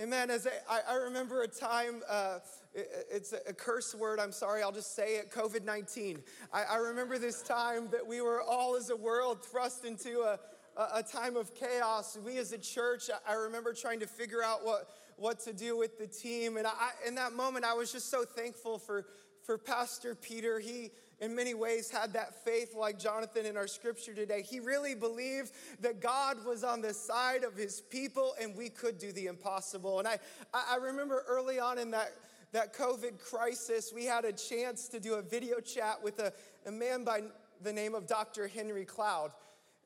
Amen. 0.00 0.28
As 0.28 0.48
I, 0.68 0.80
I 0.88 0.96
remember 0.96 1.42
a 1.42 1.48
time, 1.48 2.02
uh, 2.08 2.40
it's 2.74 3.32
a 3.32 3.52
curse 3.52 3.94
word, 3.94 4.18
I'm 4.18 4.32
sorry, 4.32 4.62
I'll 4.62 4.72
just 4.72 4.96
say 4.96 5.16
it 5.16 5.30
COVID 5.30 5.64
19. 5.64 6.20
I, 6.52 6.64
I 6.64 6.76
remember 6.76 7.16
this 7.18 7.42
time 7.42 7.88
that 7.92 8.04
we 8.04 8.20
were 8.20 8.42
all 8.42 8.74
as 8.74 8.90
a 8.90 8.96
world 8.96 9.44
thrust 9.44 9.84
into 9.84 10.22
a 10.22 10.38
a 10.76 11.02
time 11.02 11.36
of 11.36 11.54
chaos. 11.54 12.18
We 12.24 12.38
as 12.38 12.52
a 12.52 12.58
church, 12.58 13.10
I 13.28 13.34
remember 13.34 13.72
trying 13.72 14.00
to 14.00 14.06
figure 14.06 14.42
out 14.42 14.64
what, 14.64 14.88
what 15.16 15.38
to 15.40 15.52
do 15.52 15.76
with 15.76 15.98
the 15.98 16.06
team. 16.06 16.56
And 16.56 16.66
I, 16.66 16.90
in 17.06 17.14
that 17.14 17.32
moment, 17.32 17.64
I 17.64 17.74
was 17.74 17.92
just 17.92 18.10
so 18.10 18.24
thankful 18.24 18.78
for, 18.78 19.06
for 19.42 19.56
Pastor 19.56 20.14
Peter. 20.14 20.58
He, 20.58 20.90
in 21.24 21.34
many 21.34 21.54
ways, 21.54 21.90
had 21.90 22.12
that 22.12 22.44
faith 22.44 22.74
like 22.76 22.98
Jonathan 22.98 23.46
in 23.46 23.56
our 23.56 23.66
scripture 23.66 24.12
today. 24.12 24.42
He 24.42 24.60
really 24.60 24.94
believed 24.94 25.52
that 25.80 26.00
God 26.00 26.44
was 26.44 26.62
on 26.62 26.82
the 26.82 26.92
side 26.92 27.44
of 27.44 27.56
his 27.56 27.80
people 27.80 28.34
and 28.40 28.54
we 28.54 28.68
could 28.68 28.98
do 28.98 29.10
the 29.10 29.26
impossible. 29.26 29.98
And 29.98 30.06
I, 30.06 30.18
I 30.52 30.76
remember 30.76 31.24
early 31.26 31.58
on 31.58 31.78
in 31.78 31.90
that, 31.92 32.12
that 32.52 32.74
COVID 32.74 33.18
crisis, 33.18 33.90
we 33.94 34.04
had 34.04 34.26
a 34.26 34.32
chance 34.32 34.86
to 34.88 35.00
do 35.00 35.14
a 35.14 35.22
video 35.22 35.60
chat 35.60 36.02
with 36.02 36.18
a, 36.18 36.30
a 36.66 36.70
man 36.70 37.04
by 37.04 37.22
the 37.62 37.72
name 37.72 37.94
of 37.94 38.06
Dr. 38.06 38.46
Henry 38.46 38.84
Cloud. 38.84 39.30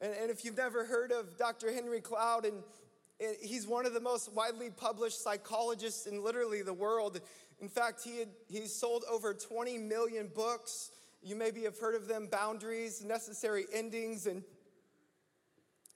And, 0.00 0.12
and 0.21 0.30
if 0.33 0.45
you've 0.45 0.57
never 0.57 0.85
heard 0.85 1.12
of 1.12 1.38
Dr. 1.38 1.73
Henry 1.73 2.00
Cloud, 2.00 2.47
and, 2.47 2.62
he's 3.40 3.66
one 3.66 3.85
of 3.85 3.95
the 3.95 4.00
most 4.00 4.33
widely 4.33 4.71
published 4.71 5.23
psychologists 5.23 6.07
in 6.07 6.23
literally 6.23 6.62
the 6.62 6.73
world. 6.73 7.21
In 7.61 7.68
fact, 7.68 8.02
he 8.04 8.21
had, 8.21 8.28
he's 8.49 8.73
sold 8.73 9.04
over 9.11 9.35
20 9.35 9.78
million 9.78 10.30
books. 10.33 10.92
You 11.22 11.37
maybe 11.37 11.62
have 11.62 11.78
heard 11.78 11.94
of 11.94 12.06
them 12.06 12.28
Boundaries, 12.30 13.04
Necessary 13.04 13.66
Endings. 13.72 14.26
And, 14.26 14.42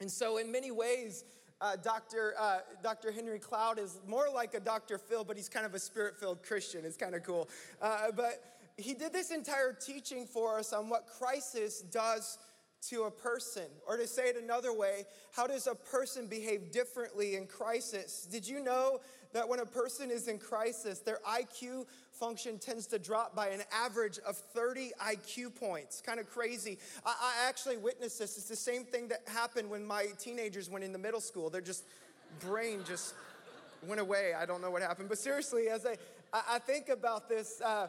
and 0.01 0.11
so, 0.11 0.39
in 0.39 0.51
many 0.51 0.71
ways, 0.71 1.25
uh, 1.61 1.77
Dr. 1.77 2.35
Uh, 2.39 2.59
Dr. 2.83 3.13
Henry 3.13 3.39
Cloud 3.39 3.79
is 3.79 4.01
more 4.07 4.27
like 4.35 4.55
a 4.55 4.61
Dr. 4.61 4.99
Phil, 4.99 5.23
but 5.25 5.37
he's 5.37 5.49
kind 5.49 5.65
of 5.65 5.75
a 5.75 5.79
spirit 5.79 6.19
filled 6.19 6.43
Christian. 6.43 6.85
It's 6.85 6.97
kind 6.97 7.15
of 7.15 7.23
cool. 7.23 7.49
Uh, 7.81 8.11
but 8.15 8.43
he 8.77 8.95
did 8.95 9.13
this 9.13 9.31
entire 9.31 9.73
teaching 9.73 10.27
for 10.27 10.59
us 10.59 10.73
on 10.73 10.89
what 10.89 11.07
crisis 11.07 11.83
does 11.83 12.39
to 12.89 13.05
a 13.05 13.11
person? 13.11 13.65
Or 13.87 13.97
to 13.97 14.07
say 14.07 14.29
it 14.29 14.37
another 14.43 14.73
way, 14.73 15.05
how 15.33 15.47
does 15.47 15.67
a 15.67 15.75
person 15.75 16.27
behave 16.27 16.71
differently 16.71 17.37
in 17.37 17.47
crisis? 17.47 18.27
Did 18.31 18.47
you 18.47 18.63
know 18.63 19.01
that 19.33 19.49
when 19.49 19.61
a 19.61 19.67
person 19.67 20.11
is 20.11 20.29
in 20.29 20.39
crisis, 20.39 20.99
their 20.99 21.21
IQ 21.29 21.87
function 22.11 22.59
tends 22.59 22.87
to 22.89 22.99
drop 22.99 23.35
by 23.35 23.49
an 23.49 23.63
average 23.73 24.19
of 24.27 24.37
30 24.37 24.91
IQ 25.01 25.55
points? 25.55 26.01
Kind 26.01 26.21
of 26.21 26.29
crazy. 26.29 26.79
I, 27.07 27.15
I 27.21 27.49
actually 27.49 27.77
witnessed 27.77 28.19
this. 28.19 28.37
It's 28.37 28.49
the 28.49 28.57
same 28.57 28.85
thing 28.85 29.09
that 29.09 29.23
happened 29.27 29.71
when 29.71 29.85
my 29.87 30.07
teenagers 30.19 30.69
went 30.69 30.85
into 30.85 30.99
middle 30.99 31.21
school. 31.21 31.51
Their 31.51 31.61
just 31.61 31.85
brain 32.41 32.81
just 32.87 33.15
went 33.87 34.01
away. 34.01 34.35
I 34.35 34.45
don't 34.47 34.61
know 34.61 34.71
what 34.71 34.83
happened. 34.83 35.09
But 35.09 35.19
seriously, 35.19 35.69
as 35.69 35.87
I, 35.87 35.97
I 36.33 36.59
think 36.59 36.89
about 36.89 37.29
this, 37.29 37.61
uh, 37.61 37.89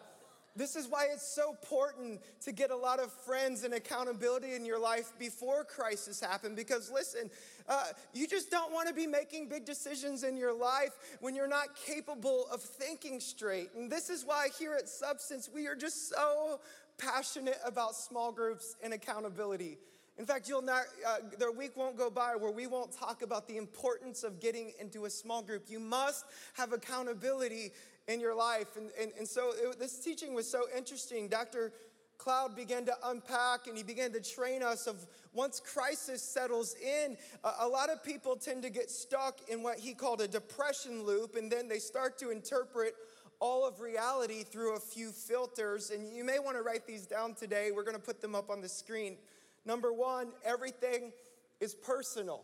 this 0.56 0.76
is 0.76 0.88
why 0.88 1.08
it's 1.12 1.28
so 1.28 1.50
important 1.50 2.22
to 2.42 2.52
get 2.52 2.70
a 2.70 2.76
lot 2.76 3.00
of 3.00 3.12
friends 3.12 3.64
and 3.64 3.74
accountability 3.74 4.54
in 4.54 4.66
your 4.66 4.80
life 4.80 5.12
before 5.18 5.64
crisis 5.64 6.20
happen. 6.20 6.54
Because 6.54 6.92
listen, 6.92 7.30
uh, 7.68 7.86
you 8.14 8.28
just 8.28 8.52
don't 8.52 8.72
want 8.72 8.88
to 8.88 8.94
be 8.94 9.08
making 9.08 9.50
big 9.50 9.66
decisions 9.66 10.24
in 10.24 10.38
your 10.38 10.54
life 10.54 10.92
when 11.22 11.36
you're 11.36 11.48
not 11.48 11.76
capable 11.76 12.46
of 12.52 12.62
thinking 12.62 13.20
straight. 13.20 13.70
And 13.76 13.92
this 13.92 14.10
is 14.10 14.26
why 14.26 14.50
here 14.60 14.76
at 14.76 14.88
Substance, 14.88 15.50
we 15.54 15.68
are 15.68 15.76
just 15.76 16.10
so 16.10 16.60
passionate 16.98 17.60
about 17.66 17.96
small 17.96 18.32
groups 18.32 18.76
and 18.84 18.94
accountability. 18.94 19.78
In 20.18 20.28
fact, 20.28 20.48
you'll 20.48 20.62
not, 20.62 20.84
uh, 21.08 21.18
the 21.40 21.52
week 21.52 21.76
won't 21.76 21.98
go 21.98 22.12
by 22.12 22.36
where 22.36 22.52
we 22.52 22.68
won't 22.68 22.92
talk 22.92 23.24
about 23.24 23.48
the 23.48 23.58
importance 23.58 24.24
of 24.24 24.40
getting 24.40 24.72
into 24.80 25.06
a 25.06 25.10
small 25.10 25.42
group. 25.42 25.64
You 25.68 25.80
must 25.80 26.26
have 26.54 26.72
accountability 26.72 27.72
in 28.08 28.20
your 28.20 28.36
life. 28.36 28.76
And, 28.76 28.90
and, 29.00 29.12
and 29.18 29.28
so 29.28 29.52
it, 29.56 29.80
this 29.80 30.00
teaching 30.00 30.34
was 30.34 30.50
so 30.50 30.64
interesting. 30.76 31.28
Dr. 31.28 31.72
Cloud 32.18 32.56
began 32.56 32.86
to 32.86 32.94
unpack 33.06 33.68
and 33.68 33.76
he 33.78 33.84
began 33.84 34.12
to 34.14 34.22
train 34.22 34.64
us 34.64 34.88
of 34.88 35.06
once 35.34 35.60
crisis 35.60 36.22
settles 36.22 36.76
in, 36.76 37.18
a, 37.44 37.52
a 37.62 37.68
lot 37.68 37.90
of 37.90 38.04
people 38.04 38.36
tend 38.36 38.64
to 38.64 38.70
get 38.70 38.90
stuck 38.90 39.40
in 39.50 39.64
what 39.64 39.80
he 39.80 39.94
called 39.94 40.22
a 40.22 40.28
depression 40.28 41.04
loop, 41.04 41.36
and 41.36 41.52
then 41.52 41.68
they 41.68 41.80
start 41.80 42.18
to 42.20 42.30
interpret 42.30 42.94
all 43.40 43.68
of 43.68 43.82
reality 43.82 44.44
through 44.44 44.76
a 44.76 44.80
few 44.80 45.12
filters. 45.12 45.90
And 45.90 46.16
you 46.16 46.24
may 46.24 46.40
want 46.40 46.56
to 46.56 46.64
write 46.64 46.88
these 46.88 47.06
down 47.06 47.34
today. 47.34 47.72
We're 47.76 47.84
going 47.84 47.98
to 47.98 48.02
put 48.02 48.22
them 48.22 48.36
up 48.36 48.50
on 48.50 48.62
the 48.62 48.70
screen. 48.70 49.18
Number 49.66 49.92
one, 49.92 50.30
everything 50.46 51.12
is 51.60 51.74
personal. 51.74 52.44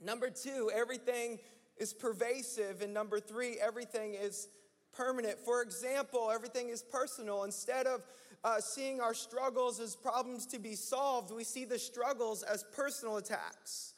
Number 0.00 0.30
two, 0.30 0.70
everything 0.74 1.38
is 1.76 1.92
pervasive. 1.92 2.82
And 2.82 2.94
number 2.94 3.20
three, 3.20 3.58
everything 3.60 4.14
is 4.14 4.48
permanent. 4.96 5.38
For 5.38 5.62
example, 5.62 6.30
everything 6.32 6.68
is 6.68 6.82
personal. 6.82 7.44
Instead 7.44 7.86
of 7.86 8.02
uh, 8.44 8.60
seeing 8.60 9.00
our 9.00 9.14
struggles 9.14 9.80
as 9.80 9.96
problems 9.96 10.46
to 10.46 10.58
be 10.58 10.74
solved, 10.74 11.34
we 11.34 11.44
see 11.44 11.64
the 11.64 11.78
struggles 11.78 12.42
as 12.42 12.64
personal 12.74 13.16
attacks. 13.16 13.94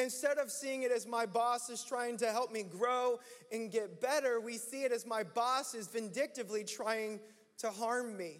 Instead 0.00 0.38
of 0.38 0.50
seeing 0.50 0.82
it 0.84 0.90
as 0.90 1.06
my 1.06 1.26
boss 1.26 1.68
is 1.68 1.84
trying 1.84 2.16
to 2.16 2.32
help 2.32 2.50
me 2.50 2.62
grow 2.62 3.18
and 3.52 3.70
get 3.70 4.00
better, 4.00 4.40
we 4.40 4.56
see 4.56 4.84
it 4.84 4.92
as 4.92 5.06
my 5.06 5.22
boss 5.22 5.74
is 5.74 5.86
vindictively 5.86 6.64
trying 6.64 7.20
to 7.58 7.70
harm 7.70 8.16
me. 8.16 8.38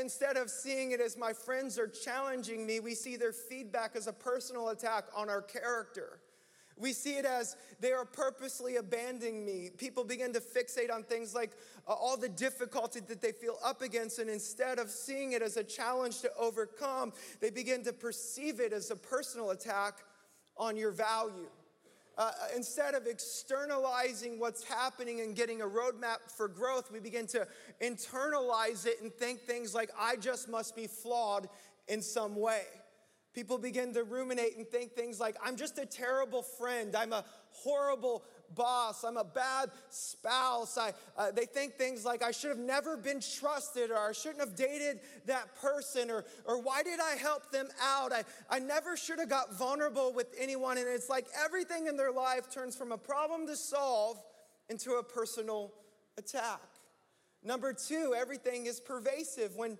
Instead 0.00 0.36
of 0.36 0.50
seeing 0.50 0.90
it 0.90 1.00
as 1.00 1.16
my 1.16 1.32
friends 1.32 1.78
are 1.78 1.86
challenging 1.86 2.66
me, 2.66 2.80
we 2.80 2.94
see 2.94 3.14
their 3.16 3.32
feedback 3.32 3.94
as 3.94 4.08
a 4.08 4.12
personal 4.12 4.70
attack 4.70 5.04
on 5.14 5.28
our 5.28 5.42
character. 5.42 6.18
We 6.78 6.92
see 6.92 7.16
it 7.16 7.24
as 7.24 7.56
they 7.80 7.92
are 7.92 8.04
purposely 8.04 8.76
abandoning 8.76 9.44
me. 9.44 9.70
People 9.76 10.04
begin 10.04 10.32
to 10.32 10.40
fixate 10.40 10.92
on 10.92 11.02
things 11.02 11.34
like 11.34 11.52
uh, 11.86 11.92
all 11.92 12.16
the 12.16 12.28
difficulty 12.28 13.00
that 13.00 13.20
they 13.20 13.32
feel 13.32 13.58
up 13.64 13.82
against, 13.82 14.18
and 14.18 14.30
instead 14.30 14.78
of 14.78 14.90
seeing 14.90 15.32
it 15.32 15.42
as 15.42 15.56
a 15.56 15.64
challenge 15.64 16.20
to 16.20 16.30
overcome, 16.38 17.12
they 17.40 17.50
begin 17.50 17.82
to 17.84 17.92
perceive 17.92 18.60
it 18.60 18.72
as 18.72 18.90
a 18.90 18.96
personal 18.96 19.50
attack 19.50 19.98
on 20.56 20.76
your 20.76 20.90
value. 20.90 21.48
Uh, 22.16 22.32
instead 22.56 22.94
of 22.94 23.06
externalizing 23.06 24.40
what's 24.40 24.64
happening 24.64 25.20
and 25.20 25.36
getting 25.36 25.62
a 25.62 25.64
roadmap 25.64 26.16
for 26.36 26.48
growth, 26.48 26.90
we 26.90 26.98
begin 26.98 27.28
to 27.28 27.46
internalize 27.80 28.86
it 28.86 29.00
and 29.00 29.12
think 29.14 29.40
things 29.40 29.72
like, 29.72 29.88
I 29.96 30.16
just 30.16 30.48
must 30.48 30.74
be 30.74 30.88
flawed 30.88 31.48
in 31.86 32.02
some 32.02 32.34
way. 32.34 32.64
People 33.38 33.56
begin 33.56 33.94
to 33.94 34.02
ruminate 34.02 34.56
and 34.56 34.66
think 34.66 34.96
things 34.96 35.20
like, 35.20 35.36
I'm 35.40 35.54
just 35.54 35.78
a 35.78 35.86
terrible 35.86 36.42
friend. 36.42 36.96
I'm 36.96 37.12
a 37.12 37.24
horrible 37.50 38.24
boss. 38.56 39.04
I'm 39.04 39.16
a 39.16 39.22
bad 39.22 39.70
spouse. 39.90 40.76
I, 40.76 40.92
uh, 41.16 41.30
they 41.30 41.44
think 41.44 41.74
things 41.74 42.04
like, 42.04 42.20
I 42.20 42.32
should 42.32 42.48
have 42.48 42.58
never 42.58 42.96
been 42.96 43.20
trusted, 43.20 43.92
or 43.92 44.08
I 44.08 44.10
shouldn't 44.10 44.40
have 44.40 44.56
dated 44.56 44.98
that 45.26 45.54
person, 45.62 46.10
or, 46.10 46.24
or 46.46 46.60
why 46.60 46.82
did 46.82 46.98
I 46.98 47.14
help 47.14 47.52
them 47.52 47.68
out? 47.80 48.12
I, 48.12 48.24
I 48.50 48.58
never 48.58 48.96
should 48.96 49.20
have 49.20 49.28
got 49.28 49.56
vulnerable 49.56 50.12
with 50.12 50.34
anyone. 50.36 50.76
And 50.76 50.88
it's 50.88 51.08
like 51.08 51.28
everything 51.44 51.86
in 51.86 51.96
their 51.96 52.10
life 52.10 52.52
turns 52.52 52.74
from 52.74 52.90
a 52.90 52.98
problem 52.98 53.46
to 53.46 53.54
solve 53.54 54.20
into 54.68 54.94
a 54.94 55.04
personal 55.04 55.72
attack. 56.16 56.66
Number 57.44 57.72
two, 57.72 58.16
everything 58.18 58.66
is 58.66 58.80
pervasive. 58.80 59.54
When 59.54 59.78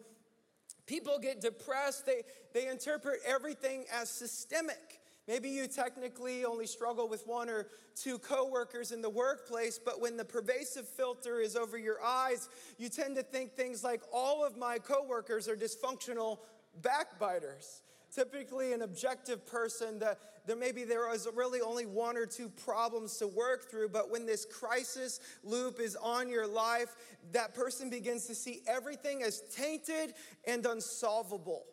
People 0.88 1.18
get 1.20 1.40
depressed, 1.42 2.06
they, 2.06 2.22
they 2.54 2.66
interpret 2.66 3.20
everything 3.24 3.84
as 3.92 4.08
systemic. 4.08 5.00
Maybe 5.28 5.50
you 5.50 5.68
technically 5.68 6.46
only 6.46 6.66
struggle 6.66 7.06
with 7.06 7.26
one 7.26 7.50
or 7.50 7.66
two 7.94 8.18
coworkers 8.18 8.90
in 8.90 9.02
the 9.02 9.10
workplace, 9.10 9.78
but 9.78 10.00
when 10.00 10.16
the 10.16 10.24
pervasive 10.24 10.88
filter 10.88 11.40
is 11.40 11.54
over 11.54 11.76
your 11.76 12.02
eyes, 12.02 12.48
you 12.78 12.88
tend 12.88 13.16
to 13.16 13.22
think 13.22 13.52
things 13.52 13.84
like 13.84 14.00
all 14.12 14.42
of 14.42 14.56
my 14.56 14.78
coworkers 14.78 15.46
are 15.46 15.56
dysfunctional 15.56 16.38
backbiters 16.80 17.82
typically 18.14 18.72
an 18.72 18.82
objective 18.82 19.46
person 19.46 19.98
that 19.98 20.18
there 20.46 20.56
maybe 20.56 20.84
there 20.84 21.12
is 21.12 21.28
really 21.34 21.60
only 21.60 21.86
one 21.86 22.16
or 22.16 22.26
two 22.26 22.48
problems 22.48 23.16
to 23.18 23.26
work 23.26 23.70
through 23.70 23.88
but 23.88 24.10
when 24.10 24.26
this 24.26 24.44
crisis 24.46 25.20
loop 25.44 25.80
is 25.80 25.96
on 25.96 26.28
your 26.28 26.46
life 26.46 26.96
that 27.32 27.54
person 27.54 27.90
begins 27.90 28.26
to 28.26 28.34
see 28.34 28.60
everything 28.66 29.22
as 29.22 29.42
tainted 29.54 30.14
and 30.46 30.64
unsolvable 30.64 31.64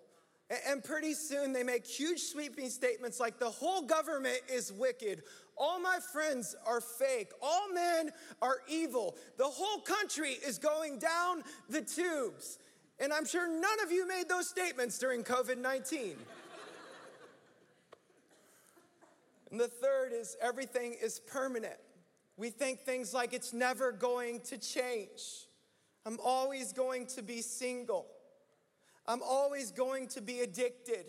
and 0.68 0.84
pretty 0.84 1.13
soon 1.13 1.54
they 1.54 1.63
make 1.63 1.88
huge 1.88 2.20
sweeping 2.20 2.70
statements 2.70 3.20
like 3.20 3.39
the 3.39 3.50
whole 3.50 3.82
government 3.82 4.42
is 4.51 4.72
wicked 4.74 5.24
all 5.58 5.80
my 5.80 6.00
friends 6.12 6.56
are 6.65 6.82
fake. 6.82 7.32
All 7.42 7.72
men 7.72 8.12
are 8.42 8.58
evil. 8.68 9.15
The 9.38 9.46
whole 9.46 9.80
country 9.80 10.32
is 10.46 10.58
going 10.58 11.00
down 11.00 11.44
the 11.70 11.82
tubes. 11.82 12.60
And 13.00 13.12
I'm 13.12 13.25
sure 13.25 13.48
none 13.48 13.80
of 13.84 13.92
you 13.92 14.08
made 14.08 14.30
those 14.30 14.48
statements 14.48 14.98
during 14.98 15.24
COVID 15.24 15.58
19. 15.58 16.16
And 19.52 19.60
the 19.60 19.68
third 19.68 20.12
is 20.14 20.36
everything 20.42 20.96
is 21.02 21.20
permanent. 21.20 21.78
We 22.38 22.50
think 22.50 22.82
things 22.82 23.14
like 23.14 23.34
it's 23.34 23.54
never 23.54 23.92
going 23.92 24.42
to 24.42 24.58
change. 24.58 25.48
I'm 26.06 26.20
always 26.24 26.74
going 26.74 27.08
to 27.08 27.22
be 27.22 27.42
single. 27.42 28.06
I'm 29.08 29.22
always 29.24 29.72
going 29.72 30.08
to 30.10 30.22
be 30.22 30.42
addicted. 30.42 31.06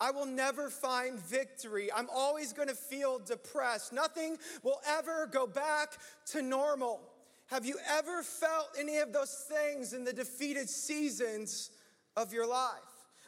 I 0.00 0.10
will 0.10 0.26
never 0.26 0.70
find 0.70 1.18
victory. 1.18 1.90
I'm 1.94 2.08
always 2.14 2.52
going 2.52 2.68
to 2.68 2.74
feel 2.74 3.18
depressed. 3.18 3.92
Nothing 3.92 4.38
will 4.62 4.80
ever 4.86 5.26
go 5.26 5.46
back 5.46 5.92
to 6.26 6.42
normal. 6.42 7.00
Have 7.50 7.66
you 7.66 7.78
ever 7.98 8.22
felt 8.22 8.68
any 8.78 8.98
of 8.98 9.12
those 9.12 9.44
things 9.50 9.92
in 9.92 10.04
the 10.04 10.12
defeated 10.12 10.70
seasons 10.70 11.70
of 12.16 12.32
your 12.32 12.46
life? 12.46 12.70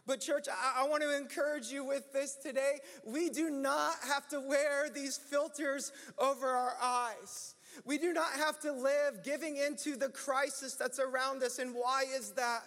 But, 0.06 0.20
church, 0.20 0.46
I, 0.48 0.86
want 0.86 1.02
to 1.02 1.16
encourage 1.16 1.68
you 1.68 1.84
with 1.84 2.12
this 2.12 2.36
today. 2.36 2.78
We 3.04 3.30
do 3.30 3.50
not 3.50 3.94
have 4.06 4.28
to 4.28 4.40
wear 4.40 4.88
these 4.90 5.16
filters 5.16 5.92
over 6.18 6.46
our 6.46 6.76
eyes. 6.80 7.56
We 7.84 7.98
do 7.98 8.12
not 8.12 8.32
have 8.32 8.60
to 8.60 8.72
live 8.72 9.24
giving 9.24 9.56
into 9.56 9.96
the 9.96 10.08
crisis 10.08 10.74
that's 10.74 11.00
around 11.00 11.42
us. 11.42 11.58
And 11.58 11.74
why 11.74 12.04
is 12.16 12.30
that? 12.32 12.62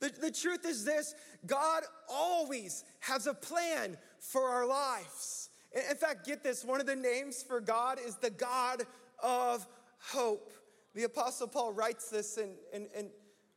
The, 0.00 0.10
the 0.20 0.30
truth 0.32 0.64
is 0.66 0.84
this 0.84 1.14
God 1.46 1.84
always 2.08 2.84
has 3.00 3.28
a 3.28 3.34
plan 3.34 3.96
for 4.18 4.48
our 4.48 4.66
lives. 4.66 5.48
In 5.90 5.96
fact, 5.96 6.26
get 6.26 6.42
this 6.42 6.64
one 6.64 6.80
of 6.80 6.86
the 6.86 6.96
names 6.96 7.42
for 7.42 7.60
God 7.60 7.98
is 8.04 8.16
the 8.16 8.30
God 8.30 8.82
of 9.22 9.66
hope. 9.98 10.52
The 10.94 11.04
Apostle 11.04 11.48
Paul 11.48 11.72
writes 11.72 12.10
this 12.10 12.36
in, 12.36 12.50
in, 12.72 12.88
in 12.96 13.10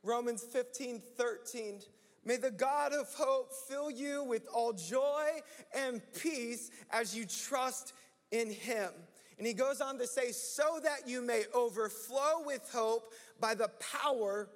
Romans 0.04 0.44
15 0.44 1.02
13. 1.18 1.82
May 2.24 2.38
the 2.38 2.52
God 2.52 2.92
of 2.92 3.14
hope 3.14 3.52
fill 3.68 3.92
you 3.92 4.24
with 4.24 4.48
all 4.52 4.74
joy 4.74 5.28
and 5.76 6.02
peace 6.20 6.72
as 6.90 7.16
you 7.16 7.26
trust 7.26 7.94
in 8.32 8.50
him. 8.50 8.90
And 9.38 9.46
he 9.46 9.54
goes 9.54 9.80
on 9.80 10.00
to 10.00 10.08
say, 10.08 10.32
so 10.32 10.80
that 10.84 11.08
you 11.08 11.22
may 11.22 11.44
overflow 11.54 12.44
with 12.46 12.68
hope 12.74 13.14
by 13.40 13.54
the 13.54 13.70
power 13.92 14.50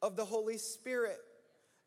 of 0.00 0.16
the 0.16 0.24
Holy 0.24 0.56
Spirit. 0.56 1.18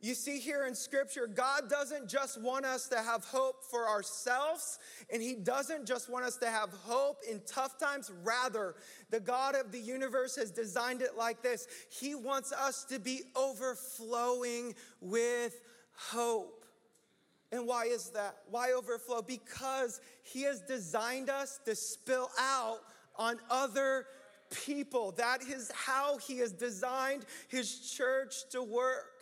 You 0.04 0.16
see 0.16 0.38
here 0.38 0.66
in 0.66 0.76
scripture, 0.76 1.28
God 1.28 1.70
doesn't 1.70 2.10
just 2.10 2.42
want 2.42 2.66
us 2.66 2.90
to 2.90 2.98
have 2.98 3.24
hope 3.24 3.64
for 3.64 3.88
ourselves, 3.88 4.78
and 5.10 5.24
He 5.24 5.34
doesn't 5.34 5.86
just 5.86 6.10
want 6.10 6.26
us 6.26 6.36
to 6.38 6.48
have 6.48 6.72
hope 6.84 7.20
in 7.28 7.40
tough 7.48 7.80
times. 7.80 8.12
Rather, 8.22 8.76
the 9.12 9.22
God 9.22 9.56
of 9.56 9.72
the 9.72 9.80
universe 9.80 10.36
has 10.36 10.52
designed 10.52 11.02
it 11.02 11.16
like 11.18 11.42
this 11.42 11.68
He 11.90 12.16
wants 12.16 12.52
us 12.52 12.84
to 12.90 13.00
be 13.00 13.22
overflowing 13.34 14.76
with 15.00 15.62
hope. 15.96 16.66
And 17.54 17.66
why 17.66 17.86
is 17.86 18.10
that? 18.10 18.40
Why 18.50 18.74
overflow? 18.74 19.22
Because 19.22 20.02
He 20.24 20.42
has 20.42 20.60
designed 20.60 21.30
us 21.30 21.62
to 21.64 21.76
spill 21.76 22.30
out 22.38 22.80
on 23.16 23.38
other 23.50 24.08
people. 24.52 25.14
That 25.14 25.44
is 25.44 25.72
how 25.74 26.18
He 26.18 26.40
has 26.40 26.52
designed 26.52 27.26
His 27.48 27.90
church 27.90 28.50
to 28.50 28.62
work. 28.62 29.13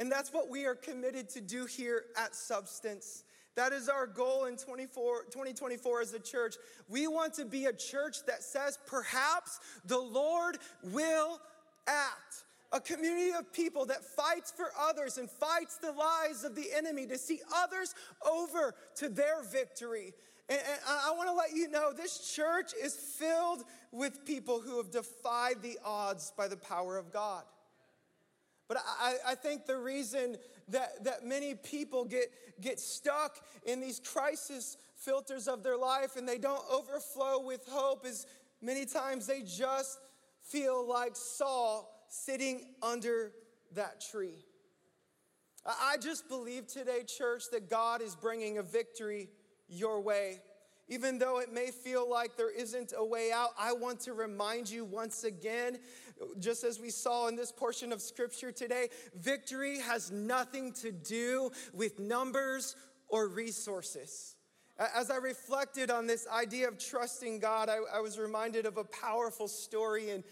And 0.00 0.10
that's 0.10 0.32
what 0.32 0.48
we 0.48 0.64
are 0.66 0.74
committed 0.74 1.28
to 1.30 1.40
do 1.40 1.66
here 1.66 2.04
at 2.16 2.34
Substance. 2.34 3.24
That 3.56 3.72
is 3.72 3.88
our 3.88 4.06
goal 4.06 4.44
in 4.44 4.56
24, 4.56 5.24
2024 5.32 6.00
as 6.00 6.14
a 6.14 6.20
church. 6.20 6.54
We 6.88 7.08
want 7.08 7.34
to 7.34 7.44
be 7.44 7.64
a 7.64 7.72
church 7.72 8.18
that 8.26 8.44
says, 8.44 8.78
perhaps 8.86 9.58
the 9.84 9.98
Lord 9.98 10.58
will 10.84 11.40
act. 11.88 12.44
A 12.70 12.80
community 12.80 13.32
of 13.36 13.52
people 13.52 13.86
that 13.86 14.04
fights 14.04 14.52
for 14.56 14.70
others 14.78 15.18
and 15.18 15.28
fights 15.28 15.78
the 15.78 15.90
lies 15.90 16.44
of 16.44 16.54
the 16.54 16.66
enemy 16.76 17.06
to 17.06 17.18
see 17.18 17.40
others 17.52 17.94
over 18.30 18.74
to 18.96 19.08
their 19.08 19.42
victory. 19.42 20.12
And, 20.48 20.60
and 20.60 20.80
I 20.86 21.12
want 21.16 21.28
to 21.28 21.34
let 21.34 21.52
you 21.52 21.68
know 21.68 21.92
this 21.92 22.32
church 22.32 22.72
is 22.80 22.94
filled 22.94 23.64
with 23.90 24.24
people 24.24 24.60
who 24.60 24.76
have 24.76 24.92
defied 24.92 25.62
the 25.62 25.78
odds 25.84 26.32
by 26.36 26.46
the 26.46 26.56
power 26.56 26.96
of 26.96 27.12
God. 27.12 27.42
But 28.68 28.78
I, 29.00 29.14
I 29.28 29.34
think 29.34 29.66
the 29.66 29.78
reason 29.78 30.36
that, 30.68 31.04
that 31.04 31.24
many 31.24 31.54
people 31.54 32.04
get, 32.04 32.30
get 32.60 32.78
stuck 32.78 33.38
in 33.64 33.80
these 33.80 33.98
crisis 33.98 34.76
filters 34.94 35.48
of 35.48 35.62
their 35.62 35.76
life 35.76 36.16
and 36.16 36.28
they 36.28 36.38
don't 36.38 36.62
overflow 36.70 37.40
with 37.40 37.66
hope 37.68 38.06
is 38.06 38.26
many 38.60 38.84
times 38.84 39.26
they 39.26 39.42
just 39.42 39.98
feel 40.42 40.86
like 40.86 41.16
Saul 41.16 42.06
sitting 42.08 42.66
under 42.82 43.32
that 43.74 44.00
tree. 44.00 44.44
I 45.64 45.96
just 46.00 46.28
believe 46.28 46.66
today, 46.66 47.02
church, 47.04 47.44
that 47.52 47.68
God 47.68 48.00
is 48.00 48.14
bringing 48.14 48.58
a 48.58 48.62
victory 48.62 49.28
your 49.68 50.00
way. 50.00 50.40
Even 50.88 51.18
though 51.18 51.38
it 51.40 51.52
may 51.52 51.70
feel 51.70 52.08
like 52.08 52.36
there 52.36 52.50
isn't 52.50 52.94
a 52.96 53.04
way 53.04 53.30
out, 53.30 53.50
I 53.58 53.74
want 53.74 54.00
to 54.00 54.14
remind 54.14 54.70
you 54.70 54.86
once 54.86 55.24
again, 55.24 55.78
just 56.38 56.64
as 56.64 56.80
we 56.80 56.90
saw 56.90 57.28
in 57.28 57.36
this 57.36 57.52
portion 57.52 57.92
of 57.92 58.00
scripture 58.00 58.52
today, 58.52 58.88
victory 59.14 59.78
has 59.78 60.10
nothing 60.10 60.72
to 60.74 60.92
do 60.92 61.50
with 61.72 61.98
numbers 61.98 62.76
or 63.08 63.28
resources. 63.28 64.34
As 64.78 65.10
I 65.10 65.16
reflected 65.16 65.90
on 65.90 66.06
this 66.06 66.28
idea 66.28 66.68
of 66.68 66.78
trusting 66.78 67.40
God, 67.40 67.68
I, 67.68 67.78
I 67.92 68.00
was 68.00 68.16
reminded 68.16 68.64
of 68.64 68.76
a 68.76 68.84
powerful 68.84 69.48
story 69.48 70.10
in, 70.10 70.22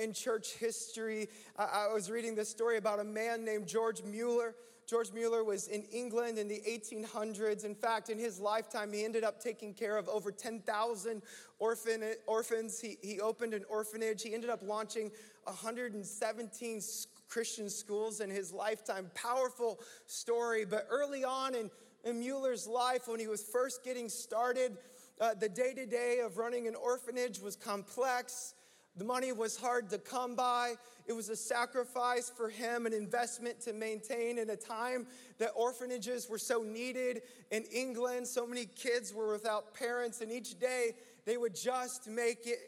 in 0.00 0.12
church 0.12 0.54
history. 0.54 1.28
I, 1.56 1.88
I 1.90 1.92
was 1.92 2.08
reading 2.08 2.36
this 2.36 2.48
story 2.48 2.76
about 2.76 3.00
a 3.00 3.04
man 3.04 3.44
named 3.44 3.66
George 3.66 4.04
Mueller. 4.04 4.54
George 4.88 5.12
Mueller 5.12 5.44
was 5.44 5.68
in 5.68 5.82
England 5.92 6.38
in 6.38 6.48
the 6.48 6.62
1800s. 6.66 7.66
In 7.66 7.74
fact, 7.74 8.08
in 8.08 8.18
his 8.18 8.40
lifetime, 8.40 8.90
he 8.90 9.04
ended 9.04 9.22
up 9.22 9.38
taking 9.38 9.74
care 9.74 9.98
of 9.98 10.08
over 10.08 10.32
10,000 10.32 11.22
orphan, 11.58 12.02
orphans. 12.26 12.80
He, 12.80 12.96
he 13.02 13.20
opened 13.20 13.52
an 13.52 13.64
orphanage. 13.68 14.22
He 14.22 14.32
ended 14.32 14.48
up 14.48 14.60
launching 14.62 15.10
117 15.44 16.80
Christian 17.28 17.68
schools 17.68 18.20
in 18.20 18.30
his 18.30 18.50
lifetime. 18.50 19.10
Powerful 19.14 19.78
story. 20.06 20.64
But 20.64 20.86
early 20.88 21.22
on 21.22 21.54
in, 21.54 21.70
in 22.04 22.18
Mueller's 22.18 22.66
life, 22.66 23.08
when 23.08 23.20
he 23.20 23.26
was 23.26 23.42
first 23.42 23.84
getting 23.84 24.08
started, 24.08 24.78
uh, 25.20 25.34
the 25.34 25.50
day 25.50 25.74
to 25.74 25.84
day 25.84 26.20
of 26.24 26.38
running 26.38 26.66
an 26.66 26.74
orphanage 26.74 27.40
was 27.40 27.56
complex. 27.56 28.54
The 28.98 29.04
money 29.04 29.30
was 29.30 29.56
hard 29.56 29.88
to 29.90 29.98
come 29.98 30.34
by. 30.34 30.74
It 31.06 31.12
was 31.12 31.28
a 31.28 31.36
sacrifice 31.36 32.28
for 32.28 32.48
him, 32.48 32.84
an 32.84 32.92
investment 32.92 33.60
to 33.60 33.72
maintain 33.72 34.38
in 34.38 34.50
a 34.50 34.56
time 34.56 35.06
that 35.38 35.52
orphanages 35.54 36.28
were 36.28 36.38
so 36.38 36.62
needed 36.62 37.22
in 37.52 37.62
England. 37.72 38.26
So 38.26 38.44
many 38.44 38.66
kids 38.66 39.14
were 39.14 39.30
without 39.30 39.72
parents, 39.72 40.20
and 40.20 40.32
each 40.32 40.58
day 40.58 40.96
they 41.26 41.36
would 41.36 41.54
just 41.54 42.08
make 42.08 42.48
it 42.48 42.58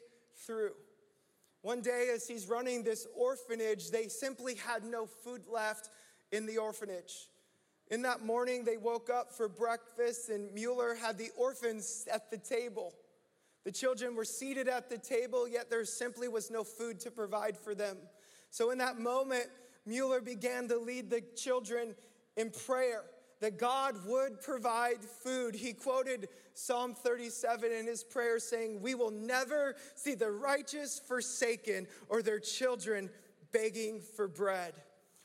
through. 0.47 0.71
One 1.62 1.81
day, 1.81 2.11
as 2.14 2.29
he's 2.29 2.47
running 2.47 2.85
this 2.85 3.09
orphanage, 3.16 3.90
they 3.90 4.07
simply 4.07 4.55
had 4.55 4.85
no 4.85 5.07
food 5.07 5.43
left 5.53 5.90
in 6.31 6.47
the 6.47 6.59
orphanage. 6.59 7.27
In 7.90 8.03
that 8.03 8.25
morning, 8.25 8.64
they 8.64 8.77
woke 8.77 9.11
up 9.11 9.33
for 9.33 9.49
breakfast, 9.49 10.29
and 10.29 10.55
Mueller 10.55 10.95
had 10.95 11.19
the 11.19 11.31
orphans 11.37 12.07
at 12.11 12.31
the 12.31 12.38
table. 12.38 12.95
The 13.64 13.73
children 13.73 14.14
were 14.14 14.25
seated 14.25 14.68
at 14.68 14.88
the 14.88 14.99
table, 14.99 15.46
yet 15.46 15.70
there 15.70 15.85
simply 15.85 16.29
was 16.29 16.51
no 16.51 16.64
food 16.64 16.99
to 17.01 17.11
provide 17.11 17.57
for 17.57 17.75
them. 17.75 17.99
So, 18.51 18.70
in 18.70 18.79
that 18.79 18.99
moment, 18.99 19.46
Mueller 19.87 20.20
began 20.20 20.68
to 20.68 20.79
lead 20.79 21.11
the 21.11 21.23
children 21.37 21.94
in 22.37 22.51
prayer 22.51 23.05
that 23.40 23.59
God 23.59 23.96
would 24.07 24.40
provide 24.40 25.03
food. 25.03 25.55
He 25.55 25.73
quoted 25.73 26.29
Psalm 26.55 26.94
37 26.94 27.73
in 27.73 27.87
his 27.87 28.05
prayer, 28.05 28.38
saying, 28.38 28.81
We 28.81 28.94
will 28.94 29.11
never 29.11 29.77
see 29.94 30.14
the 30.14 30.31
righteous 30.31 31.01
forsaken 31.07 31.87
or 32.09 32.23
their 32.23 32.38
children 32.38 33.11
begging 33.53 34.01
for 34.01 34.29
bread. 34.29 34.75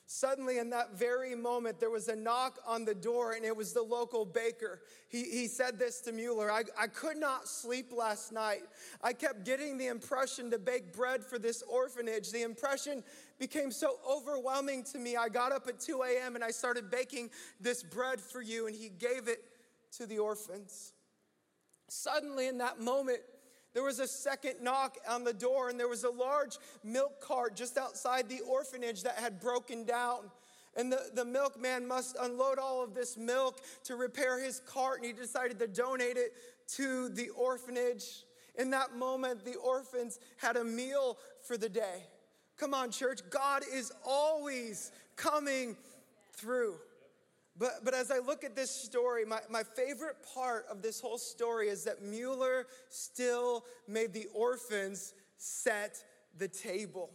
Suddenly, 0.08 0.60
in 0.60 0.70
that 0.70 0.96
very 0.96 1.34
moment, 1.34 1.80
there 1.80 1.90
was 1.90 2.10
a 2.10 2.16
knock 2.16 2.60
on 2.68 2.86
the 2.86 2.94
door, 2.94 3.32
and 3.32 3.44
it 3.44 3.56
was 3.56 3.74
the 3.74 3.82
local 3.82 4.24
baker. 4.24 4.82
He, 5.10 5.24
he 5.24 5.48
said 5.48 5.80
this 5.80 6.00
to 6.02 6.12
Mueller 6.12 6.52
I, 6.52 6.64
I 6.80 6.86
could 6.86 7.18
not 7.18 7.48
sleep 7.48 7.92
last 7.92 8.32
night. 8.32 8.62
I 9.02 9.14
kept 9.14 9.46
getting 9.46 9.80
the 9.80 9.88
impression 9.88 10.52
to 10.52 10.60
bake 10.60 10.94
bread 10.94 11.24
for 11.24 11.40
this 11.40 11.64
orphanage. 11.64 12.32
The 12.32 12.44
impression 12.44 13.04
became 13.40 13.72
so 13.72 13.96
overwhelming 14.08 14.84
to 14.84 15.00
me. 15.00 15.16
I 15.16 15.28
got 15.28 15.52
up 15.52 15.68
at 15.68 15.80
2 15.80 16.04
a.m. 16.04 16.36
and 16.36 16.44
I 16.44 16.52
started 16.52 16.92
baking 16.92 17.32
this 17.60 17.82
bread 17.82 18.22
for 18.22 18.44
you, 18.44 18.68
and 18.68 18.76
he 18.76 18.90
gave 18.90 19.28
it 19.28 19.40
to 19.98 20.06
the 20.06 20.20
orphans. 20.20 20.94
Suddenly, 21.88 22.48
in 22.48 22.60
that 22.60 22.80
moment, 22.80 23.22
there 23.76 23.84
was 23.84 24.00
a 24.00 24.08
second 24.08 24.56
knock 24.62 24.98
on 25.08 25.26
the 25.26 25.34
door, 25.34 25.70
and 25.70 25.78
there 25.78 25.90
was 25.90 26.06
a 26.06 26.10
large 26.10 26.58
milk 26.82 27.20
cart 27.20 27.58
just 27.58 27.78
outside 27.78 28.30
the 28.30 28.40
orphanage 28.40 29.04
that 29.04 29.18
had 29.18 29.42
broken 29.42 29.84
down. 29.84 30.32
And 30.78 30.90
the, 30.90 31.10
the 31.14 31.26
milkman 31.26 31.86
must 31.86 32.16
unload 32.20 32.58
all 32.58 32.82
of 32.82 32.94
this 32.94 33.18
milk 33.18 33.60
to 33.84 33.98
repair 33.98 34.42
his 34.42 34.62
cart, 34.62 35.00
and 35.00 35.06
he 35.06 35.12
decided 35.12 35.60
to 35.60 35.68
donate 35.68 36.16
it 36.16 36.34
to 36.76 37.10
the 37.10 37.30
orphanage. 37.30 38.24
In 38.58 38.70
that 38.70 38.96
moment, 38.96 39.44
the 39.44 39.56
orphans 39.56 40.20
had 40.38 40.56
a 40.56 40.64
meal 40.64 41.18
for 41.46 41.58
the 41.58 41.70
day. 41.70 42.04
Come 42.58 42.74
on, 42.74 42.92
church, 42.92 43.20
God 43.30 43.64
is 43.74 43.92
always 44.06 44.94
coming 45.18 45.76
through. 46.32 46.76
But, 47.58 47.86
but 47.86 47.94
as 47.94 48.12
I 48.12 48.20
look 48.20 48.44
at 48.44 48.56
this 48.56 48.70
story, 48.70 49.24
my, 49.26 49.40
my 49.50 49.64
favorite 49.64 50.18
part 50.34 50.66
of 50.70 50.82
this 50.82 51.00
whole 51.00 51.18
story 51.18 51.70
is 51.70 51.86
that 51.86 52.04
Mueller 52.04 52.68
still 52.90 53.66
made 53.88 54.14
the 54.14 54.28
orphans 54.34 55.14
set 55.38 56.04
the 56.38 56.50
table. 56.50 57.12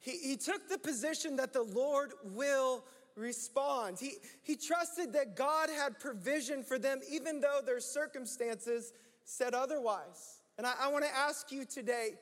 He, 0.00 0.18
he 0.18 0.36
took 0.36 0.68
the 0.68 0.78
position 0.78 1.36
that 1.36 1.52
the 1.52 1.62
Lord 1.62 2.12
will 2.24 2.84
respond. 3.16 3.98
He, 4.00 4.14
he 4.42 4.56
trusted 4.56 5.12
that 5.12 5.36
God 5.36 5.70
had 5.70 6.00
provision 6.00 6.64
for 6.64 6.78
them, 6.78 7.00
even 7.08 7.40
though 7.40 7.60
their 7.64 7.80
circumstances 7.80 8.92
said 9.24 9.54
otherwise. 9.54 10.40
And 10.58 10.66
I, 10.66 10.74
I 10.82 10.88
want 10.88 11.04
to 11.04 11.16
ask 11.16 11.52
you 11.52 11.64
today 11.64 12.14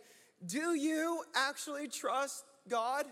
do 0.44 0.74
you 0.74 1.22
actually 1.36 1.86
trust 1.86 2.44
God? 2.68 3.06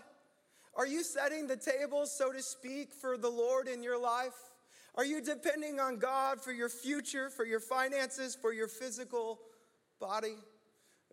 Are 0.75 0.85
you 0.85 1.01
setting 1.01 1.47
the 1.47 1.55
table, 1.55 2.05
so 2.05 2.31
to 2.31 2.41
speak, 2.41 2.93
for 2.93 3.17
the 3.17 3.29
Lord 3.29 3.69
in 3.69 3.83
your 3.83 3.97
life? 3.97 4.50
Are 4.95 5.05
you 5.05 5.21
depending 5.21 5.79
on 5.79 5.97
God 5.97 6.41
for 6.41 6.51
your 6.51 6.69
future, 6.69 7.29
for 7.29 7.45
your 7.45 7.59
finances, 7.59 8.35
for 8.35 8.53
your 8.53 8.67
physical 8.67 9.39
body? 9.99 10.35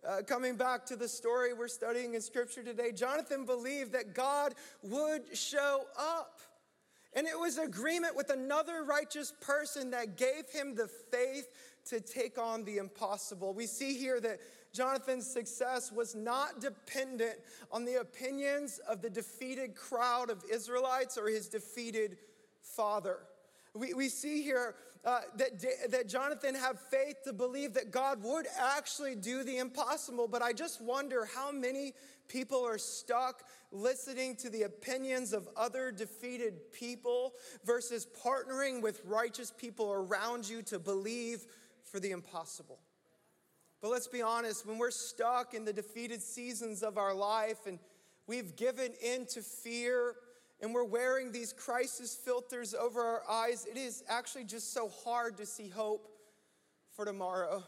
Uh, 0.07 0.21
coming 0.25 0.55
back 0.55 0.85
to 0.85 0.95
the 0.95 1.07
story 1.07 1.53
we're 1.53 1.67
studying 1.67 2.13
in 2.13 2.21
scripture 2.21 2.63
today, 2.63 2.91
Jonathan 2.91 3.45
believed 3.45 3.93
that 3.93 4.13
God 4.13 4.53
would 4.81 5.37
show 5.37 5.83
up. 5.97 6.39
And 7.13 7.25
it 7.25 7.37
was 7.37 7.57
agreement 7.57 8.15
with 8.15 8.29
another 8.29 8.83
righteous 8.83 9.33
person 9.41 9.91
that 9.91 10.15
gave 10.15 10.49
him 10.51 10.75
the 10.75 10.87
faith 10.87 11.47
to 11.85 11.99
take 11.99 12.37
on 12.37 12.63
the 12.65 12.77
impossible. 12.77 13.53
We 13.53 13.65
see 13.65 13.97
here 13.97 14.21
that 14.21 14.39
Jonathan's 14.73 15.25
success 15.25 15.91
was 15.91 16.15
not 16.15 16.61
dependent 16.61 17.39
on 17.71 17.83
the 17.83 17.95
opinions 17.95 18.79
of 18.87 19.01
the 19.01 19.09
defeated 19.09 19.75
crowd 19.75 20.29
of 20.29 20.43
Israelites 20.51 21.17
or 21.17 21.27
his 21.27 21.47
defeated 21.47 22.17
father. 22.61 23.19
We, 23.75 23.93
we 23.93 24.09
see 24.09 24.41
here 24.41 24.75
uh, 25.05 25.21
that, 25.37 25.91
that 25.91 26.09
Jonathan 26.09 26.55
had 26.55 26.79
faith 26.79 27.17
to 27.23 27.33
believe 27.33 27.73
that 27.75 27.91
God 27.91 28.23
would 28.23 28.47
actually 28.59 29.15
do 29.15 29.43
the 29.43 29.57
impossible, 29.57 30.27
but 30.27 30.41
I 30.41 30.53
just 30.53 30.81
wonder 30.81 31.27
how 31.33 31.51
many 31.51 31.93
people 32.27 32.65
are 32.65 32.77
stuck 32.77 33.43
listening 33.71 34.35
to 34.37 34.49
the 34.49 34.63
opinions 34.63 35.33
of 35.33 35.47
other 35.55 35.91
defeated 35.91 36.71
people 36.71 37.33
versus 37.63 38.07
partnering 38.25 38.81
with 38.81 39.01
righteous 39.05 39.51
people 39.55 39.91
around 39.91 40.47
you 40.47 40.61
to 40.63 40.79
believe 40.79 41.45
for 41.83 41.99
the 41.99 42.11
impossible. 42.11 42.79
But 43.81 43.91
let's 43.91 44.07
be 44.07 44.21
honest, 44.21 44.65
when 44.65 44.77
we're 44.77 44.91
stuck 44.91 45.53
in 45.53 45.63
the 45.63 45.73
defeated 45.73 46.21
seasons 46.21 46.83
of 46.83 46.97
our 46.97 47.13
life 47.13 47.65
and 47.65 47.79
we've 48.27 48.55
given 48.55 48.91
in 49.01 49.25
to 49.27 49.41
fear 49.41 50.15
and 50.61 50.73
we're 50.73 50.83
wearing 50.83 51.31
these 51.31 51.53
crisis 51.53 52.13
filters 52.13 52.73
over 52.73 53.01
our 53.01 53.23
eyes, 53.29 53.65
it 53.65 53.77
is 53.77 54.03
actually 54.09 54.43
just 54.43 54.73
so 54.73 54.89
hard 54.89 55.37
to 55.37 55.45
see 55.45 55.69
hope 55.69 56.09
for 56.91 57.05
tomorrow. 57.05 57.63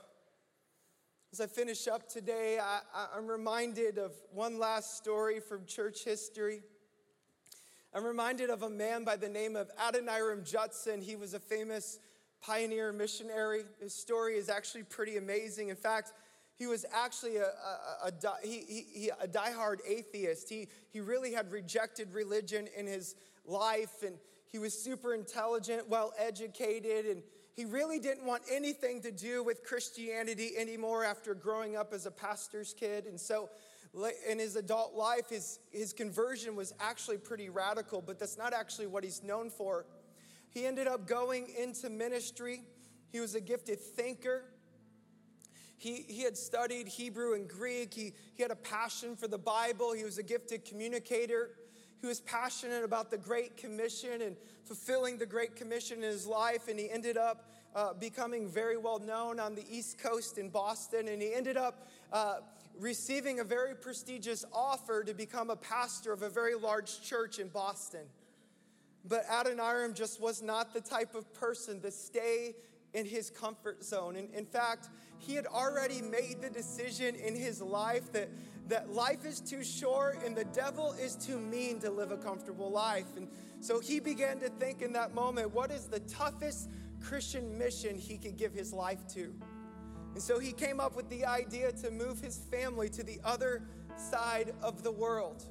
As 1.32 1.40
I 1.40 1.48
finish 1.48 1.88
up 1.88 2.10
today, 2.10 2.60
I, 2.60 3.18
am 3.18 3.28
reminded 3.28 3.98
of 3.98 4.12
one 4.34 4.60
last 4.60 4.98
story 4.98 5.40
from 5.40 5.66
church 5.66 6.04
history. 6.04 6.62
I'm 7.94 8.04
reminded 8.04 8.50
of 8.50 8.64
a 8.64 8.70
man 8.70 9.06
by 9.06 9.16
the 9.16 9.30
name 9.30 9.56
of 9.56 9.72
Adoniram 9.78 10.44
Judson. 10.44 11.02
He 11.02 11.16
was 11.16 11.34
a 11.34 11.40
famous 11.40 12.00
pioneer 12.42 12.92
missionary. 12.92 13.64
His 13.80 13.94
story 13.94 14.36
is 14.36 14.50
actually 14.50 14.84
pretty 14.84 15.16
amazing. 15.16 15.70
In 15.70 15.78
fact, 15.78 16.12
he 16.62 16.68
was 16.68 16.86
actually 16.94 17.38
a, 17.38 17.48
a, 18.04 18.10
a, 18.10 18.12
he, 18.44 18.86
he, 18.94 19.10
a 19.20 19.28
diehard 19.28 19.78
atheist. 19.84 20.48
He, 20.48 20.68
he 20.92 21.02
really 21.02 21.34
had 21.34 21.52
rejected 21.52 22.14
religion 22.14 22.68
in 22.78 22.86
his 22.86 23.16
life, 23.46 24.04
and 24.06 24.16
he 24.46 24.60
was 24.60 24.80
super 24.80 25.16
intelligent, 25.16 25.90
well 25.90 26.14
educated, 26.20 27.08
and 27.08 27.24
he 27.56 27.66
really 27.66 27.98
didn't 27.98 28.28
want 28.28 28.44
anything 28.48 29.02
to 29.02 29.12
do 29.12 29.44
with 29.44 29.64
Christianity 29.64 30.52
anymore 30.56 31.04
after 31.04 31.34
growing 31.34 31.76
up 31.76 31.94
as 31.94 32.06
a 32.06 32.12
pastor's 32.12 32.76
kid. 32.76 33.08
And 33.08 33.20
so, 33.20 33.50
in 34.30 34.38
his 34.38 34.56
adult 34.56 34.94
life, 34.94 35.30
his, 35.30 35.58
his 35.72 35.94
conversion 35.94 36.56
was 36.56 36.76
actually 36.80 37.18
pretty 37.18 37.50
radical, 37.50 38.04
but 38.04 38.20
that's 38.20 38.38
not 38.38 38.54
actually 38.54 38.86
what 38.86 39.04
he's 39.04 39.24
known 39.24 39.50
for. 39.50 39.88
He 40.52 40.68
ended 40.68 40.86
up 40.86 41.08
going 41.08 41.48
into 41.60 41.90
ministry. 41.90 42.62
He 43.12 43.20
was 43.20 43.34
a 43.34 43.42
gifted 43.42 43.80
thinker. 43.80 44.44
He, 45.82 46.06
he 46.08 46.22
had 46.22 46.38
studied 46.38 46.88
Hebrew 46.88 47.34
and 47.34 47.48
Greek. 47.48 47.92
He, 47.92 48.14
he 48.36 48.44
had 48.44 48.52
a 48.52 48.56
passion 48.56 49.16
for 49.16 49.28
the 49.28 49.40
Bible. 49.40 49.94
He 49.94 50.04
was 50.04 50.20
a 50.20 50.24
gifted 50.24 50.64
communicator. 50.64 51.50
He 52.02 52.06
was 52.06 52.22
passionate 52.22 52.84
about 52.84 53.10
the 53.10 53.18
Great 53.18 53.58
Commission 53.58 54.22
and 54.22 54.36
fulfilling 54.64 55.18
the 55.18 55.26
Great 55.26 55.56
Commission 55.56 56.04
in 56.04 56.12
his 56.12 56.28
life. 56.28 56.68
And 56.68 56.78
he 56.78 56.88
ended 56.88 57.18
up 57.18 57.50
uh, 57.76 57.94
becoming 57.94 58.48
very 58.48 58.78
well 58.78 59.00
known 59.00 59.40
on 59.40 59.56
the 59.56 59.66
East 59.76 59.98
Coast 59.98 60.38
in 60.38 60.50
Boston. 60.50 61.08
And 61.08 61.20
he 61.20 61.34
ended 61.34 61.58
up 61.58 61.88
uh, 62.14 62.42
receiving 62.80 63.40
a 63.40 63.44
very 63.44 63.74
prestigious 63.74 64.46
offer 64.54 65.04
to 65.04 65.16
become 65.16 65.50
a 65.50 65.56
pastor 65.56 66.14
of 66.14 66.22
a 66.22 66.30
very 66.30 66.54
large 66.54 67.02
church 67.02 67.40
in 67.40 67.48
Boston. 67.48 68.06
But 69.04 69.26
Adoniram 69.28 69.96
just 69.96 70.22
was 70.22 70.44
not 70.44 70.76
the 70.76 70.82
type 70.82 71.16
of 71.16 71.34
person 71.34 71.82
to 71.82 71.90
stay 71.90 72.54
in 72.94 73.06
his 73.06 73.30
comfort 73.30 73.84
zone. 73.84 74.16
And 74.16 74.34
in 74.34 74.46
fact, 74.46 74.90
he 75.22 75.36
had 75.36 75.46
already 75.46 76.02
made 76.02 76.42
the 76.42 76.50
decision 76.50 77.16
in 77.16 77.36
his 77.36 77.62
life 77.62 78.12
that, 78.12 78.30
that 78.68 78.92
life 78.92 79.26
is 79.26 79.40
too 79.40 79.64
short 79.64 80.24
and 80.26 80.36
the 80.36 80.46
devil 80.46 80.94
is 80.94 81.16
too 81.16 81.40
mean 81.40 81.80
to 81.80 81.92
live 81.92 82.12
a 82.12 82.18
comfortable 82.18 82.72
life. 82.72 83.16
And 83.16 83.28
so 83.60 83.80
he 83.80 84.00
began 84.00 84.40
to 84.40 84.50
think 84.50 84.82
in 84.82 84.94
that 84.94 85.14
moment, 85.14 85.54
what 85.54 85.70
is 85.70 85.86
the 85.86 86.00
toughest 86.02 86.70
Christian 87.00 87.58
mission 87.58 87.98
he 87.98 88.18
could 88.18 88.36
give 88.36 88.54
his 88.54 88.74
life 88.74 89.08
to? 89.14 89.34
And 90.14 90.22
so 90.22 90.40
he 90.40 90.52
came 90.52 90.80
up 90.80 90.96
with 90.96 91.08
the 91.10 91.26
idea 91.26 91.72
to 91.72 91.92
move 91.92 92.20
his 92.20 92.38
family 92.38 92.90
to 92.90 93.04
the 93.04 93.20
other 93.24 93.62
side 93.96 94.54
of 94.62 94.84
the 94.84 94.92
world. 94.92 95.46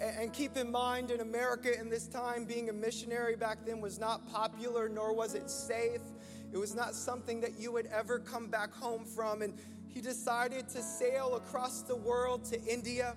And 0.00 0.32
keep 0.32 0.56
in 0.56 0.72
mind, 0.72 1.10
in 1.10 1.20
America 1.20 1.78
in 1.78 1.90
this 1.90 2.06
time, 2.06 2.46
being 2.46 2.70
a 2.70 2.72
missionary 2.72 3.36
back 3.36 3.58
then 3.66 3.82
was 3.82 3.98
not 3.98 4.26
popular, 4.32 4.88
nor 4.88 5.14
was 5.14 5.34
it 5.34 5.50
safe. 5.50 6.00
It 6.54 6.58
was 6.58 6.72
not 6.72 6.94
something 6.94 7.40
that 7.40 7.58
you 7.58 7.72
would 7.72 7.86
ever 7.86 8.20
come 8.20 8.46
back 8.46 8.72
home 8.72 9.04
from. 9.04 9.42
And 9.42 9.54
he 9.88 10.00
decided 10.00 10.68
to 10.68 10.82
sail 10.82 11.34
across 11.34 11.82
the 11.82 11.96
world 11.96 12.44
to 12.44 12.62
India. 12.62 13.16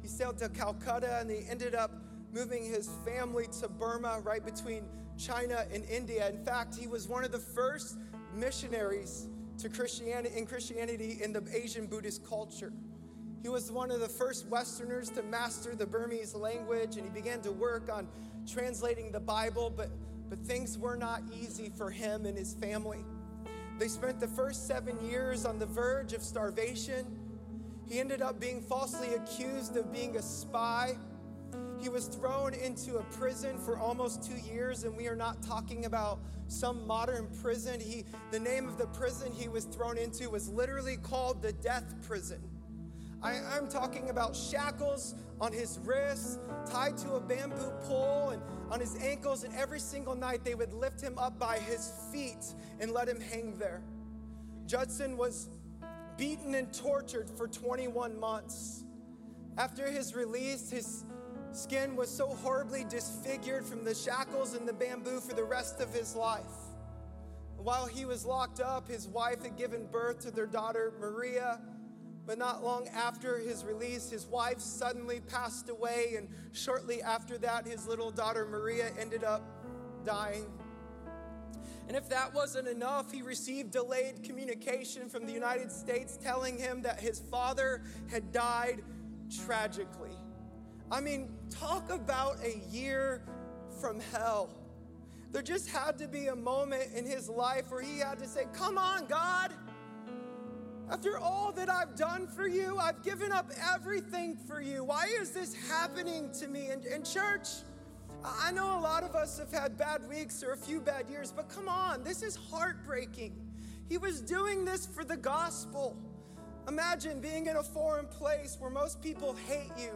He 0.00 0.08
sailed 0.08 0.38
to 0.38 0.48
Calcutta 0.48 1.18
and 1.20 1.30
he 1.30 1.46
ended 1.50 1.74
up 1.74 1.90
moving 2.32 2.64
his 2.64 2.88
family 3.04 3.46
to 3.60 3.68
Burma, 3.68 4.20
right 4.24 4.42
between 4.42 4.84
China 5.18 5.66
and 5.70 5.84
India. 5.84 6.30
In 6.30 6.42
fact, 6.42 6.74
he 6.74 6.86
was 6.86 7.06
one 7.08 7.24
of 7.24 7.32
the 7.32 7.38
first 7.38 7.98
missionaries 8.34 9.28
to 9.58 9.68
Christianity 9.68 10.34
in 10.34 10.46
Christianity 10.46 11.18
in 11.22 11.34
the 11.34 11.44
Asian 11.52 11.86
Buddhist 11.86 12.26
culture. 12.26 12.72
He 13.42 13.50
was 13.50 13.70
one 13.70 13.90
of 13.90 14.00
the 14.00 14.08
first 14.08 14.46
Westerners 14.46 15.10
to 15.10 15.22
master 15.22 15.74
the 15.74 15.86
Burmese 15.86 16.34
language, 16.34 16.96
and 16.96 17.04
he 17.04 17.10
began 17.10 17.42
to 17.42 17.52
work 17.52 17.90
on 17.92 18.08
translating 18.46 19.12
the 19.12 19.20
Bible, 19.20 19.72
but, 19.74 19.90
but 20.28 20.38
things 20.40 20.78
were 20.78 20.96
not 20.96 21.22
easy 21.32 21.70
for 21.76 21.90
him 21.90 22.26
and 22.26 22.36
his 22.36 22.54
family. 22.54 23.04
They 23.78 23.88
spent 23.88 24.20
the 24.20 24.28
first 24.28 24.66
seven 24.66 24.98
years 25.08 25.44
on 25.44 25.58
the 25.58 25.66
verge 25.66 26.12
of 26.12 26.22
starvation. 26.22 27.06
He 27.88 28.00
ended 28.00 28.22
up 28.22 28.40
being 28.40 28.60
falsely 28.60 29.14
accused 29.14 29.76
of 29.76 29.92
being 29.92 30.16
a 30.16 30.22
spy. 30.22 30.96
He 31.80 31.88
was 31.88 32.06
thrown 32.06 32.54
into 32.54 32.96
a 32.96 33.02
prison 33.04 33.56
for 33.56 33.78
almost 33.78 34.22
two 34.22 34.36
years, 34.52 34.84
and 34.84 34.96
we 34.96 35.06
are 35.06 35.16
not 35.16 35.42
talking 35.42 35.84
about 35.84 36.18
some 36.48 36.86
modern 36.86 37.28
prison. 37.40 37.80
He, 37.80 38.04
the 38.32 38.40
name 38.40 38.68
of 38.68 38.78
the 38.78 38.86
prison 38.88 39.32
he 39.32 39.48
was 39.48 39.64
thrown 39.64 39.96
into 39.96 40.28
was 40.28 40.48
literally 40.48 40.96
called 40.96 41.40
the 41.40 41.52
death 41.52 41.94
prison. 42.06 42.42
I, 43.22 43.56
am 43.56 43.68
talking 43.68 44.10
about 44.10 44.36
shackles 44.36 45.14
on 45.40 45.52
his 45.52 45.78
wrists, 45.84 46.38
tied 46.70 46.96
to 46.98 47.14
a 47.14 47.20
bamboo 47.20 47.72
pole, 47.84 48.30
and 48.30 48.42
on 48.70 48.80
his 48.80 48.96
ankles, 48.96 49.42
and 49.42 49.54
every 49.54 49.80
single 49.80 50.14
night 50.14 50.44
they 50.44 50.54
would 50.54 50.72
lift 50.72 51.00
him 51.00 51.18
up 51.18 51.38
by 51.38 51.58
his 51.58 51.92
feet 52.12 52.54
and 52.80 52.92
let 52.92 53.08
him 53.08 53.20
hang 53.20 53.58
there. 53.58 53.82
Judson 54.66 55.16
was 55.16 55.48
beaten 56.16 56.54
and 56.54 56.72
tortured 56.72 57.28
for 57.30 57.48
21 57.48 58.18
months. 58.18 58.84
After 59.56 59.90
his 59.90 60.14
release, 60.14 60.70
his 60.70 61.04
skin 61.52 61.96
was 61.96 62.08
so 62.08 62.28
horribly 62.28 62.84
disfigured 62.84 63.64
from 63.64 63.84
the 63.84 63.94
shackles 63.94 64.54
and 64.54 64.68
the 64.68 64.72
bamboo 64.72 65.20
for 65.20 65.34
the 65.34 65.44
rest 65.44 65.80
of 65.80 65.92
his 65.92 66.14
life. 66.14 66.44
While 67.56 67.86
he 67.86 68.04
was 68.04 68.24
locked 68.24 68.60
up, 68.60 68.88
his 68.88 69.08
wife 69.08 69.42
had 69.42 69.56
given 69.56 69.86
birth 69.90 70.20
to 70.20 70.30
their 70.30 70.46
daughter 70.46 70.92
Maria 71.00 71.60
but 72.28 72.36
not 72.36 72.62
long 72.62 72.86
after 72.88 73.38
his 73.38 73.64
release, 73.64 74.10
his 74.10 74.26
wife 74.26 74.60
suddenly 74.60 75.18
passed 75.18 75.70
away, 75.70 76.12
and 76.18 76.28
shortly 76.52 77.02
after 77.02 77.38
that, 77.38 77.66
his 77.66 77.88
little 77.88 78.10
daughter 78.10 78.44
Maria 78.44 78.90
ended 79.00 79.24
up 79.24 79.42
dying. 80.04 80.44
And 81.88 81.96
if 81.96 82.06
that 82.10 82.34
wasn't 82.34 82.68
enough, 82.68 83.10
he 83.10 83.22
received 83.22 83.70
delayed 83.70 84.22
communication 84.22 85.08
from 85.08 85.24
the 85.24 85.32
United 85.32 85.72
States 85.72 86.18
telling 86.22 86.58
him 86.58 86.82
that 86.82 87.00
his 87.00 87.18
father 87.18 87.80
had 88.10 88.30
died 88.30 88.82
tragically. 89.46 90.12
I 90.92 91.00
mean, 91.00 91.30
talk 91.48 91.90
about 91.90 92.36
a 92.44 92.58
year 92.70 93.22
from 93.80 94.00
hell. 94.12 94.50
There 95.32 95.40
just 95.40 95.70
had 95.70 95.96
to 95.96 96.06
be 96.06 96.26
a 96.26 96.36
moment 96.36 96.90
in 96.94 97.06
his 97.06 97.30
life 97.30 97.70
where 97.70 97.82
he 97.82 98.00
had 98.00 98.18
to 98.18 98.26
say, 98.26 98.44
Come 98.52 98.76
on, 98.76 99.06
God. 99.06 99.54
After 100.90 101.18
all 101.18 101.52
that 101.52 101.68
I've 101.68 101.96
done 101.96 102.26
for 102.26 102.46
you, 102.46 102.78
I've 102.78 103.02
given 103.02 103.30
up 103.30 103.50
everything 103.74 104.36
for 104.36 104.62
you. 104.62 104.84
Why 104.84 105.06
is 105.20 105.32
this 105.32 105.54
happening 105.68 106.30
to 106.40 106.48
me? 106.48 106.68
And, 106.68 106.84
and 106.86 107.04
church, 107.04 107.48
I 108.24 108.52
know 108.52 108.78
a 108.78 108.80
lot 108.80 109.02
of 109.02 109.14
us 109.14 109.38
have 109.38 109.52
had 109.52 109.76
bad 109.76 110.08
weeks 110.08 110.42
or 110.42 110.52
a 110.52 110.56
few 110.56 110.80
bad 110.80 111.08
years, 111.10 111.30
but 111.30 111.50
come 111.50 111.68
on, 111.68 112.02
this 112.04 112.22
is 112.22 112.36
heartbreaking. 112.50 113.34
He 113.90 113.98
was 113.98 114.22
doing 114.22 114.64
this 114.64 114.86
for 114.86 115.04
the 115.04 115.16
gospel. 115.16 115.94
Imagine 116.68 117.20
being 117.20 117.46
in 117.46 117.56
a 117.56 117.62
foreign 117.62 118.06
place 118.06 118.56
where 118.58 118.70
most 118.70 119.02
people 119.02 119.36
hate 119.46 119.72
you, 119.78 119.92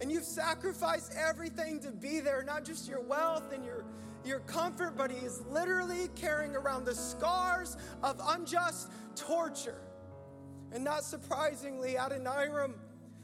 and 0.00 0.12
you've 0.12 0.24
sacrificed 0.24 1.14
everything 1.18 1.80
to 1.80 1.90
be 1.90 2.20
there, 2.20 2.42
not 2.42 2.64
just 2.64 2.86
your 2.88 3.00
wealth 3.00 3.52
and 3.52 3.64
your 3.64 3.84
your 4.24 4.40
comfort, 4.40 4.94
but 4.96 5.10
he 5.10 5.24
is 5.24 5.42
literally 5.48 6.08
carrying 6.14 6.54
around 6.54 6.84
the 6.84 6.94
scars 6.94 7.76
of 8.02 8.20
unjust 8.26 8.90
torture. 9.14 9.80
And 10.72 10.84
not 10.84 11.04
surprisingly, 11.04 11.94
Adoniram 11.94 12.74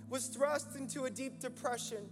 was 0.09 0.27
thrust 0.27 0.77
into 0.77 1.05
a 1.05 1.11
deep 1.11 1.41
depression. 1.41 2.09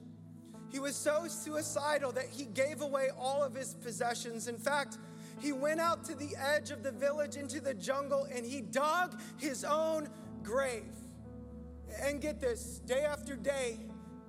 He 0.71 0.79
was 0.79 0.97
so 0.97 1.27
suicidal 1.29 2.13
that 2.13 2.27
he 2.31 2.47
gave 2.47 2.81
away 2.81 3.09
all 3.19 3.43
of 3.43 3.55
his 3.55 3.75
possessions. 3.75 4.49
In 4.49 4.57
fact, 4.57 4.99
he 5.41 5.53
went 5.53 5.81
out 5.81 6.05
to 6.05 6.15
the 6.15 6.35
edge 6.37 6.71
of 6.71 6.83
the 6.83 6.93
village 6.93 7.37
into 7.37 7.61
the 7.61 7.75
jungle 7.75 8.27
and 8.35 8.45
he 8.47 8.61
dug 8.61 9.21
his 9.39 9.65
own 9.65 10.09
grave. 10.43 10.95
And 12.01 12.21
get 12.21 12.41
this 12.41 12.81
day 12.87 13.05
after 13.05 13.37
day, 13.37 13.79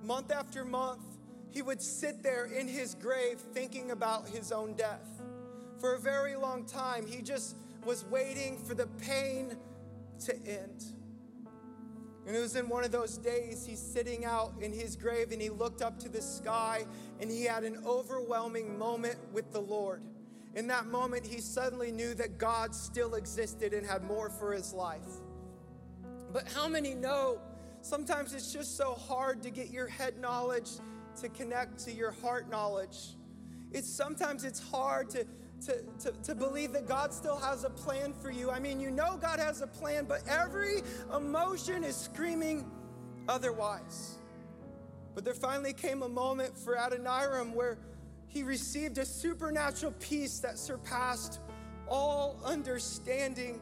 month 0.02 0.30
after 0.30 0.64
month, 0.64 1.02
he 1.50 1.62
would 1.62 1.80
sit 1.80 2.22
there 2.22 2.46
in 2.46 2.68
his 2.68 2.94
grave 2.94 3.38
thinking 3.38 3.90
about 3.90 4.28
his 4.28 4.52
own 4.52 4.74
death. 4.74 5.22
For 5.78 5.94
a 5.94 5.98
very 5.98 6.36
long 6.36 6.64
time, 6.64 7.06
he 7.06 7.22
just 7.22 7.56
was 7.86 8.04
waiting 8.06 8.58
for 8.58 8.74
the 8.74 8.86
pain 8.86 9.56
to 10.20 10.34
end. 10.46 10.84
And 12.26 12.34
it 12.34 12.40
was 12.40 12.56
in 12.56 12.68
one 12.68 12.84
of 12.84 12.90
those 12.90 13.18
days, 13.18 13.66
he's 13.66 13.80
sitting 13.80 14.24
out 14.24 14.54
in 14.60 14.72
his 14.72 14.96
grave 14.96 15.30
and 15.30 15.42
he 15.42 15.50
looked 15.50 15.82
up 15.82 15.98
to 16.00 16.08
the 16.08 16.22
sky 16.22 16.86
and 17.20 17.30
he 17.30 17.44
had 17.44 17.64
an 17.64 17.82
overwhelming 17.84 18.78
moment 18.78 19.16
with 19.32 19.52
the 19.52 19.60
Lord. 19.60 20.02
In 20.54 20.66
that 20.68 20.86
moment, 20.86 21.26
he 21.26 21.40
suddenly 21.40 21.92
knew 21.92 22.14
that 22.14 22.38
God 22.38 22.74
still 22.74 23.14
existed 23.14 23.74
and 23.74 23.86
had 23.86 24.04
more 24.04 24.30
for 24.30 24.52
his 24.52 24.72
life. 24.72 25.20
But 26.32 26.50
how 26.50 26.66
many 26.66 26.94
know 26.94 27.40
sometimes 27.82 28.32
it's 28.32 28.52
just 28.52 28.76
so 28.76 28.94
hard 28.94 29.42
to 29.42 29.50
get 29.50 29.70
your 29.70 29.86
head 29.86 30.18
knowledge 30.18 30.70
to 31.20 31.28
connect 31.28 31.78
to 31.84 31.92
your 31.92 32.10
heart 32.10 32.50
knowledge. 32.50 33.16
It's 33.72 33.88
sometimes 33.88 34.44
it's 34.44 34.60
hard 34.60 35.10
to, 35.10 35.26
to, 35.66 35.82
to, 36.00 36.12
to 36.22 36.34
believe 36.34 36.72
that 36.72 36.86
God 36.86 37.12
still 37.12 37.36
has 37.36 37.64
a 37.64 37.70
plan 37.70 38.12
for 38.12 38.30
you. 38.30 38.50
I 38.50 38.58
mean, 38.58 38.80
you 38.80 38.90
know 38.90 39.18
God 39.20 39.38
has 39.38 39.60
a 39.60 39.66
plan, 39.66 40.04
but 40.06 40.22
every 40.28 40.82
emotion 41.14 41.84
is 41.84 41.96
screaming 41.96 42.70
otherwise. 43.28 44.18
But 45.14 45.24
there 45.24 45.34
finally 45.34 45.72
came 45.72 46.02
a 46.02 46.08
moment 46.08 46.56
for 46.58 46.76
Adoniram 46.76 47.54
where 47.54 47.78
he 48.26 48.42
received 48.42 48.98
a 48.98 49.04
supernatural 49.04 49.92
peace 50.00 50.40
that 50.40 50.58
surpassed 50.58 51.40
all 51.88 52.40
understanding 52.44 53.60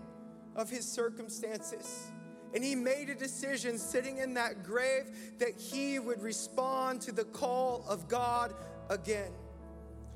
of 0.57 0.71
his 0.71 0.87
circumstances. 0.87 2.11
And 2.55 2.63
he 2.63 2.75
made 2.75 3.09
a 3.09 3.15
decision 3.15 3.79
sitting 3.79 4.19
in 4.19 4.35
that 4.35 4.63
grave 4.63 5.37
that 5.39 5.59
he 5.59 5.99
would 5.99 6.23
respond 6.23 7.01
to 7.03 7.13
the 7.13 7.25
call 7.25 7.85
of 7.89 8.09
God 8.09 8.55
again. 8.91 9.33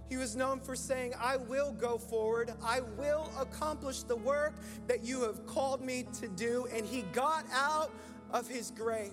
He 0.08 0.16
was 0.16 0.36
known 0.36 0.60
for 0.60 0.76
saying, 0.76 1.14
I 1.20 1.36
will 1.36 1.72
go 1.72 1.98
forward. 1.98 2.52
I 2.62 2.80
will 2.80 3.30
accomplish 3.40 4.02
the 4.02 4.16
work 4.16 4.54
that 4.86 5.04
you 5.04 5.22
have 5.22 5.46
called 5.46 5.82
me 5.82 6.06
to 6.20 6.28
do. 6.28 6.68
And 6.72 6.86
he 6.86 7.02
got 7.12 7.44
out 7.52 7.90
of 8.30 8.48
his 8.48 8.70
grave. 8.70 9.12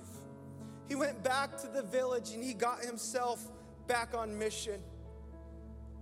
He 0.87 0.95
went 0.95 1.23
back 1.23 1.57
to 1.61 1.67
the 1.67 1.81
village 1.81 2.31
and 2.33 2.43
he 2.43 2.53
got 2.53 2.81
himself 2.81 3.49
back 3.87 4.13
on 4.15 4.37
mission. 4.37 4.81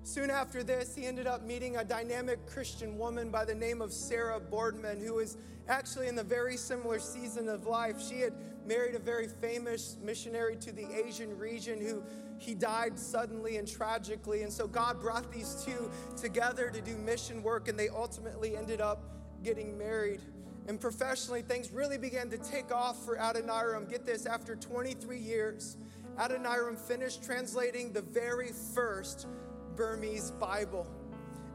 Soon 0.04 0.32
after 0.32 0.64
this, 0.64 0.96
he 0.96 1.06
ended 1.06 1.28
up 1.28 1.44
meeting 1.44 1.78
a 1.78 1.84
dynamic 1.84 2.46
Christian 2.48 2.98
woman 2.98 3.30
by 3.30 3.46
the 3.46 3.54
name 3.54 3.82
of 3.82 3.94
Sarah 3.94 4.40
Boardman, 4.40 5.00
who 5.00 5.14
was 5.14 5.38
actually 5.70 6.08
in 6.08 6.16
the 6.16 6.24
very 6.24 6.58
similar 6.58 6.98
season 6.98 7.48
of 7.48 7.68
life. 7.68 8.02
She 8.02 8.20
had 8.20 8.34
married 8.66 8.96
a 8.96 9.00
very 9.00 9.28
famous 9.28 9.98
missionary 10.02 10.56
to 10.58 10.72
the 10.72 10.88
Asian 11.06 11.38
region 11.38 11.80
who 11.80 12.04
he 12.42 12.56
died 12.56 12.98
suddenly 12.98 13.58
and 13.58 13.68
tragically. 13.68 14.42
And 14.42 14.52
so 14.52 14.68
God 14.68 15.00
brought 15.00 15.32
these 15.32 15.64
two 15.64 15.92
together 16.18 16.72
to 16.72 16.82
do 16.82 16.98
mission 16.98 17.44
work, 17.44 17.68
and 17.68 17.78
they 17.78 17.90
ultimately 17.90 18.58
ended 18.58 18.82
up 18.82 19.04
getting 19.44 19.78
married. 19.78 20.22
And 20.68 20.80
professionally, 20.80 21.44
things 21.44 21.72
really 21.72 22.00
began 22.00 22.30
to 22.32 22.38
take 22.40 22.72
off 22.72 23.06
for 23.06 23.18
Adoniram. 23.18 23.88
Get 23.90 24.06
this, 24.06 24.26
after 24.26 24.56
23 24.56 25.20
years, 25.20 25.78
Adoniram 26.18 26.78
finished 26.78 27.24
translating 27.24 27.94
the 27.94 28.02
very 28.02 28.52
first 28.74 29.28
Burmese 29.76 30.32
Bible. 30.32 30.88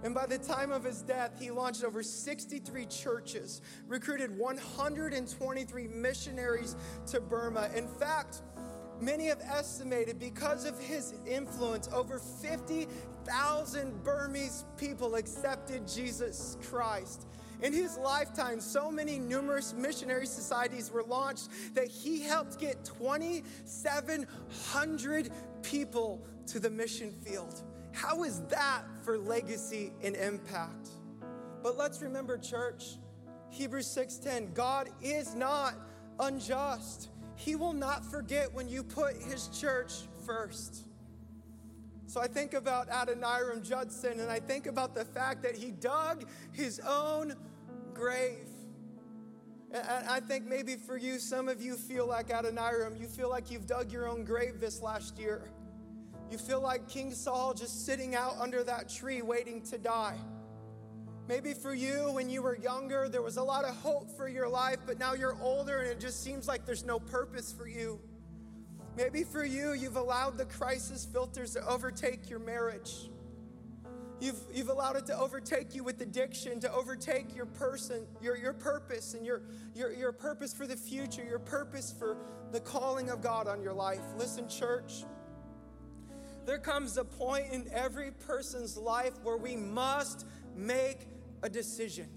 And 0.05 0.14
by 0.14 0.27
the 0.27 0.38
time 0.38 0.70
of 0.70 0.85
his 0.85 1.03
death, 1.03 1.33
he 1.40 1.51
launched 1.51 1.83
over 1.83 2.03
63 2.03 2.87
churches, 2.87 3.61
recruited 3.88 4.37
123 4.38 5.88
missionaries 5.88 6.77
to 7.09 7.20
Burma. 7.20 7.70
In 7.75 7.88
fact, 7.88 8.42
many 9.01 9.27
have 9.27 9.41
estimated 9.41 10.19
because 10.19 10.65
of 10.65 10.81
his 10.81 11.15
influence, 11.27 11.89
over 11.93 12.19
50,000 12.19 14.05
Burmese 14.05 14.65
people 14.77 15.15
accepted 15.17 15.87
Jesus 15.89 16.57
Christ. 16.63 17.27
In 17.63 17.73
his 17.73 17.97
lifetime, 17.97 18.61
so 18.61 18.91
many 18.91 19.19
numerous 19.19 19.73
missionary 19.73 20.27
societies 20.27 20.91
were 20.91 21.05
launched 21.05 21.49
that 21.75 21.89
he 21.89 22.21
helped 22.21 22.59
get 22.59 22.85
2,700 22.85 25.33
people 25.63 26.21
to 26.47 26.61
the 26.61 26.69
mission 26.69 27.11
field. 27.11 27.63
How 27.93 28.25
is 28.25 28.43
that 28.49 28.83
for 29.03 29.17
legacy 29.17 29.95
and 30.03 30.15
impact? 30.17 30.91
But 31.63 31.79
let's 31.79 32.03
remember 32.03 32.37
church, 32.37 32.99
Hebrews 33.49 33.87
6:10, 33.87 34.53
God 34.53 34.91
is 35.01 35.35
not 35.35 35.77
unjust. 36.21 37.09
He 37.37 37.55
will 37.55 37.72
not 37.72 38.05
forget 38.05 38.53
when 38.53 38.68
you 38.68 38.83
put 38.83 39.16
his 39.16 39.49
church 39.49 39.92
first. 40.25 40.83
So 42.07 42.20
I 42.20 42.27
think 42.27 42.55
about 42.55 42.88
Adoniram 42.88 43.62
Judson 43.62 44.20
and 44.20 44.31
I 44.31 44.40
think 44.40 44.66
about 44.66 44.94
the 44.94 45.05
fact 45.05 45.42
that 45.42 45.57
he 45.57 45.70
dug 45.70 46.25
his 46.53 46.81
own 46.81 47.35
grave. 47.94 48.49
And 49.72 50.09
I 50.09 50.20
think 50.20 50.46
maybe 50.46 50.77
for 50.77 50.96
you, 50.96 51.18
some 51.18 51.49
of 51.49 51.61
you 51.61 51.75
feel 51.75 52.07
like 52.07 52.29
Adoniram, 52.29 52.99
you 52.99 53.07
feel 53.07 53.29
like 53.29 53.51
you've 53.51 53.66
dug 53.66 53.92
your 53.92 54.09
own 54.09 54.25
grave 54.25 54.61
this 54.61 54.81
last 54.81 55.18
year. 55.18 55.51
You 56.31 56.38
feel 56.38 56.61
like 56.61 56.88
King 56.88 57.12
Saul 57.12 57.53
just 57.53 57.85
sitting 57.85 58.14
out 58.14 58.37
under 58.40 58.64
that 58.64 58.88
tree 58.88 59.22
waiting 59.22 59.61
to 59.62 59.79
die. 59.79 60.18
Maybe 61.29 61.55
for 61.55 61.75
you, 61.75 62.12
when 62.12 62.31
you 62.31 62.41
were 62.41 62.57
younger, 62.57 63.09
there 63.09 63.23
was 63.23 63.37
a 63.37 63.43
lot 63.43 63.65
of 63.65 63.75
hope 63.77 64.17
for 64.17 64.29
your 64.29 64.49
life, 64.49 64.79
but 64.87 64.99
now 64.99 65.15
you're 65.15 65.37
older 65.43 65.81
and 65.81 65.89
it 65.89 65.99
just 65.99 66.23
seems 66.23 66.47
like 66.47 66.65
there's 66.65 66.85
no 66.85 67.01
purpose 67.01 67.53
for 67.53 67.67
you. 67.67 67.99
Maybe 68.97 69.25
for 69.25 69.45
you, 69.45 69.73
you've 69.73 69.97
allowed 69.97 70.39
the 70.39 70.45
crisis 70.45 71.05
filters 71.05 71.55
to 71.55 71.67
overtake 71.67 72.31
your 72.31 72.39
marriage. 72.39 73.11
You've, 74.21 74.41
you've 74.55 74.71
allowed 74.71 74.97
it 74.97 75.07
to 75.07 75.19
overtake 75.19 75.75
you 75.75 75.85
with 75.85 76.01
addiction, 76.01 76.61
to 76.61 76.73
overtake 76.73 77.35
your 77.35 77.45
person, 77.45 78.07
your, 78.23 78.37
your 78.37 78.55
purpose, 78.55 79.12
and 79.15 79.27
your, 79.27 79.43
your, 79.75 79.93
your 79.93 80.12
purpose 80.12 80.55
for 80.55 80.67
the 80.67 80.77
future, 80.77 81.25
your 81.25 81.41
purpose 81.41 81.93
for 81.99 82.17
the 82.53 82.61
calling 82.61 83.11
of 83.11 83.21
God 83.21 83.49
on 83.49 83.62
your 83.62 83.75
life. 83.75 84.01
Listen, 84.17 84.49
church. 84.49 85.05
There 86.47 86.59
comes 86.59 86.97
a 86.97 87.05
point 87.05 87.47
in 87.53 87.69
every 87.73 88.12
person's 88.12 88.77
life 88.77 89.12
where 89.23 89.37
we 89.37 89.57
must 89.57 90.25
make 90.55 91.09
a 91.42 91.49
decision. 91.49 92.09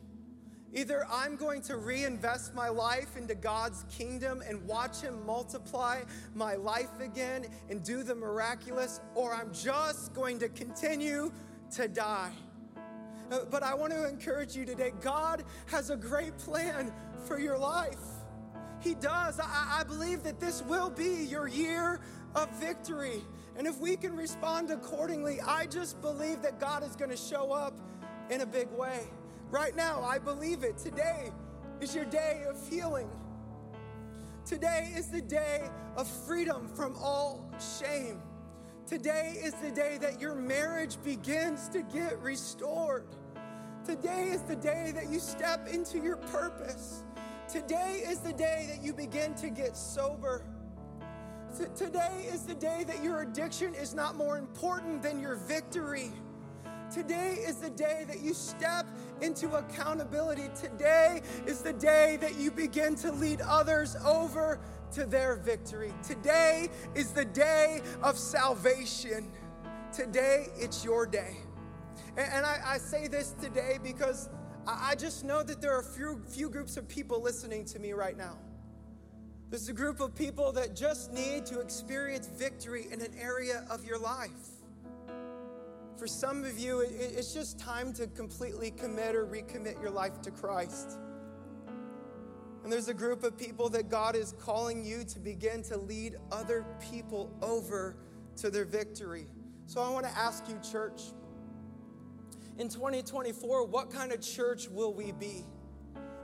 Either 0.72 1.06
I'm 1.10 1.36
going 1.36 1.62
to 1.64 1.78
reinvest 1.78 2.54
my 2.54 2.70
life 2.70 3.18
into 3.18 3.34
God's 3.34 3.86
kingdom 3.90 4.44
and 4.48 4.64
watch 4.68 5.02
Him 5.02 5.26
multiply 5.26 6.04
my 6.36 6.56
life 6.56 7.00
again 7.00 7.48
and 7.70 7.84
do 7.84 8.04
the 8.04 8.14
miraculous, 8.14 9.02
or 9.16 9.34
I'm 9.34 9.52
just 9.52 10.14
going 10.14 10.38
to 10.40 10.50
continue 10.50 11.32
to 11.72 11.88
die. 11.88 12.34
Uh, 13.32 13.46
but 13.50 13.64
I 13.64 13.74
want 13.74 13.94
to 13.94 14.08
encourage 14.08 14.56
you 14.56 14.66
today 14.66 14.92
God 15.02 15.44
has 15.68 15.90
a 15.90 15.98
great 15.98 16.38
plan 16.38 16.92
for 17.26 17.40
your 17.40 17.58
life. 17.58 17.98
He 18.80 18.96
does. 18.96 19.40
I, 19.40 19.80
I 19.80 19.84
believe 19.84 20.24
that 20.24 20.40
this 20.40 20.62
will 20.64 20.90
be 20.90 21.26
your 21.26 21.48
year 21.48 22.00
of 22.36 22.50
victory. 22.60 23.24
And 23.58 23.68
if 23.68 23.80
we 23.80 23.98
can 23.98 24.16
respond 24.16 24.72
accordingly, 24.72 25.42
I 25.42 25.66
just 25.66 26.00
believe 26.02 26.42
that 26.44 26.60
God 26.60 26.84
is 26.84 26.96
going 26.96 27.12
to 27.12 27.18
show 27.18 27.52
up 27.52 27.74
in 28.30 28.42
a 28.42 28.46
big 28.46 28.70
way. 28.72 29.02
Right 29.52 29.76
now, 29.76 30.04
I 30.04 30.20
believe 30.20 30.64
it. 30.64 30.78
Today 30.78 31.32
is 31.82 31.96
your 31.96 32.06
day 32.06 32.44
of 32.48 32.56
healing. 32.70 33.10
Today 34.46 34.92
is 34.96 35.08
the 35.08 35.22
day 35.22 35.70
of 35.96 36.08
freedom 36.08 36.68
from 36.68 36.96
all 36.98 37.50
shame. 37.80 38.22
Today 38.86 39.36
is 39.44 39.54
the 39.56 39.72
day 39.72 39.98
that 40.02 40.20
your 40.20 40.34
marriage 40.34 40.98
begins 41.04 41.68
to 41.70 41.82
get 41.84 42.20
restored. 42.22 43.06
Today 43.86 44.30
is 44.30 44.42
the 44.44 44.56
day 44.56 44.92
that 44.96 45.10
you 45.10 45.20
step 45.20 45.68
into 45.68 46.00
your 46.00 46.18
purpose. 46.18 47.04
Today 47.48 48.04
is 48.08 48.20
the 48.20 48.34
day 48.34 48.68
that 48.70 48.84
you 48.84 48.94
begin 48.94 49.34
to 49.36 49.50
get 49.50 49.76
sober. 49.76 50.44
Today 51.76 52.28
is 52.32 52.44
the 52.44 52.54
day 52.54 52.84
that 52.88 53.04
your 53.04 53.22
addiction 53.22 53.74
is 53.74 53.96
not 53.96 54.16
more 54.16 54.38
important 54.38 55.02
than 55.02 55.20
your 55.20 55.36
victory. 55.36 56.12
Today 56.92 57.38
is 57.46 57.58
the 57.58 57.70
day 57.70 58.04
that 58.08 58.22
you 58.22 58.34
step 58.34 58.88
into 59.22 59.54
accountability. 59.54 60.50
Today 60.60 61.22
is 61.46 61.62
the 61.62 61.74
day 61.74 62.18
that 62.20 62.36
you 62.36 62.50
begin 62.50 62.96
to 62.96 63.12
lead 63.12 63.42
others 63.42 63.96
over 64.04 64.60
to 64.94 65.06
their 65.06 65.36
victory. 65.36 65.94
Today 66.02 66.68
is 66.96 67.12
the 67.12 67.26
day 67.26 67.82
of 68.02 68.18
salvation. 68.18 69.32
Today, 69.94 70.48
it's 70.56 70.84
your 70.84 71.06
day. 71.06 71.38
And, 72.18 72.34
and 72.34 72.46
I, 72.46 72.60
I, 72.66 72.78
say 72.80 73.08
this 73.08 73.36
today 73.40 73.78
because 73.84 74.30
I, 74.66 74.90
I 74.92 74.96
just 74.96 75.24
know 75.24 75.44
that 75.44 75.62
there 75.62 75.76
are 75.76 75.82
a 75.82 75.84
few, 75.84 76.22
few 76.28 76.50
groups 76.50 76.76
of 76.76 76.88
people 76.88 77.22
listening 77.22 77.66
to 77.66 77.80
me 77.80 77.94
right 77.94 78.18
now. 78.18 78.38
There's 79.52 79.70
a 79.70 79.74
group 79.74 80.00
of 80.00 80.16
people 80.16 80.52
that 80.54 80.76
just 80.76 81.14
need 81.14 81.46
to 81.48 81.60
experience 81.60 82.28
victory 82.28 82.88
in 82.92 83.02
an 83.02 83.14
area 83.20 83.66
of 83.70 83.86
your 83.86 84.00
life. 84.00 84.59
For 86.00 86.08
some 86.08 86.46
of 86.46 86.58
you, 86.58 86.80
it's 86.80 87.34
just 87.34 87.60
time 87.60 87.92
to 87.96 88.08
completely 88.08 88.72
commit 88.72 89.16
or 89.16 89.26
recommit 89.26 89.82
your 89.82 89.90
life 89.92 90.22
to 90.22 90.32
Christ. 90.32 90.98
And 92.64 92.72
there's 92.72 92.88
a 92.88 92.94
group 92.94 93.26
of 93.26 93.38
people 93.38 93.68
that 93.72 93.90
God 93.90 94.16
is 94.16 94.34
calling 94.40 94.86
you 94.86 95.04
to 95.04 95.20
begin 95.20 95.62
to 95.64 95.78
lead 95.78 96.16
other 96.32 96.66
people 96.90 97.30
over 97.42 97.98
to 98.38 98.50
their 98.50 98.64
victory. 98.64 99.28
So 99.66 99.82
I 99.82 99.90
want 99.90 100.06
to 100.06 100.18
ask 100.18 100.48
you, 100.48 100.58
church, 100.72 101.02
in 102.58 102.70
2024, 102.70 103.66
what 103.68 103.92
kind 103.92 104.14
of 104.14 104.22
church 104.22 104.70
will 104.70 104.94
we 104.94 105.12
be? 105.12 105.44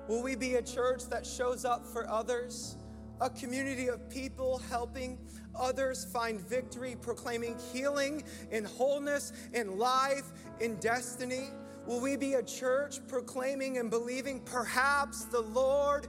Will 0.08 0.24
we 0.24 0.38
be 0.38 0.56
a 0.56 0.62
church 0.62 1.04
that 1.10 1.26
shows 1.26 1.66
up 1.66 1.86
for 1.86 2.10
others? 2.10 2.78
A 3.22 3.30
community 3.30 3.88
of 3.88 4.10
people 4.10 4.62
helping 4.70 5.18
others 5.58 6.04
find 6.06 6.40
victory, 6.42 6.98
proclaiming 7.02 7.56
healing 7.72 8.24
in 8.52 8.66
wholeness, 8.66 9.32
in 9.54 9.78
life, 9.78 10.32
in 10.60 10.76
destiny? 10.78 11.50
Will 11.88 12.02
we 12.02 12.18
be 12.18 12.34
a 12.34 12.44
church 12.44 13.00
proclaiming 13.08 13.78
and 13.78 13.90
believing 13.90 14.42
perhaps 14.42 15.26
the 15.26 15.42
Lord 15.42 16.08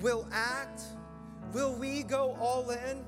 will 0.00 0.26
act? 0.32 0.82
Will 1.52 1.74
we 1.74 2.02
go 2.04 2.36
all 2.40 2.70
in? 2.70 3.04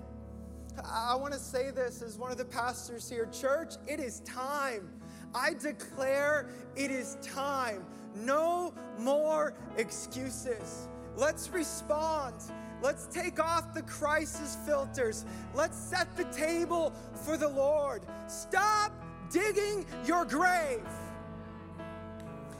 I 0.85 1.15
want 1.15 1.33
to 1.33 1.39
say 1.39 1.71
this 1.71 2.03
as 2.03 2.19
one 2.19 2.31
of 2.31 2.39
the 2.39 2.45
pastors 2.45 3.09
here. 3.09 3.27
Church, 3.33 3.75
it 3.87 3.99
is 3.99 4.21
time. 4.21 4.91
I 5.35 5.55
declare 5.55 6.51
it 6.77 6.91
is 6.91 7.17
time. 7.23 7.85
No 8.15 8.75
more 8.99 9.55
excuses. 9.77 10.89
Let's 11.17 11.49
respond. 11.51 12.35
Let's 12.83 13.07
take 13.07 13.41
off 13.41 13.75
the 13.75 13.83
crisis 13.83 14.57
filters. 14.65 15.25
Let's 15.55 15.77
set 15.77 16.17
the 16.17 16.25
table 16.25 16.93
for 17.13 17.37
the 17.37 17.49
Lord. 17.49 18.03
Stop 18.29 18.93
digging 19.31 19.85
your 20.05 20.25
grave. 20.25 20.87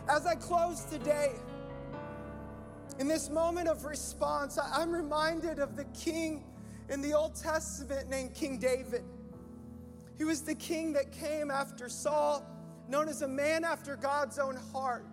As 0.09 0.27
I 0.27 0.35
close 0.35 0.83
today, 0.85 1.33
in 2.99 3.07
this 3.07 3.31
moment 3.31 3.69
of 3.69 3.85
response, 3.85 4.59
I'm 4.59 4.91
reminded 4.91 5.61
of 5.61 5.77
the 5.77 5.85
king 5.87 6.45
in 6.89 7.01
the 7.01 7.13
Old 7.13 7.35
Testament 7.35 8.09
named 8.09 8.35
King 8.35 8.59
David. 8.59 9.05
He 10.17 10.25
was 10.25 10.43
the 10.43 10.55
king 10.55 10.93
that 10.95 11.13
came 11.13 11.51
after 11.51 11.89
Saul, 11.89 12.45
known 12.89 13.09
as 13.09 13.23
a 13.23 13.29
man 13.29 13.65
after 13.65 13.95
God's 13.95 14.39
own 14.39 14.57
heart. 14.73 15.05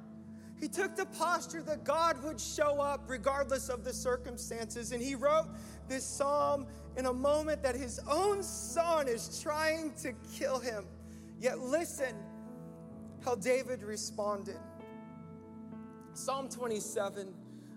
He 0.59 0.67
took 0.67 0.95
the 0.95 1.05
posture 1.05 1.61
that 1.63 1.83
God 1.83 2.23
would 2.23 2.39
show 2.39 2.79
up 2.79 3.03
regardless 3.07 3.69
of 3.69 3.83
the 3.83 3.93
circumstances. 3.93 4.91
And 4.91 5.01
he 5.01 5.15
wrote 5.15 5.47
this 5.87 6.05
psalm 6.05 6.65
in 6.97 7.07
a 7.07 7.13
moment 7.13 7.61
that 7.63 7.75
his 7.75 7.99
own 8.09 8.41
son 8.41 9.07
is 9.07 9.41
trying 9.41 9.93
to 10.01 10.13
kill 10.33 10.59
him. 10.59 10.85
Yet 11.39 11.59
listen 11.59 12.15
how 13.23 13.35
David 13.35 13.83
responded. 13.83 14.59
Psalm 16.13 16.47
27 16.47 17.33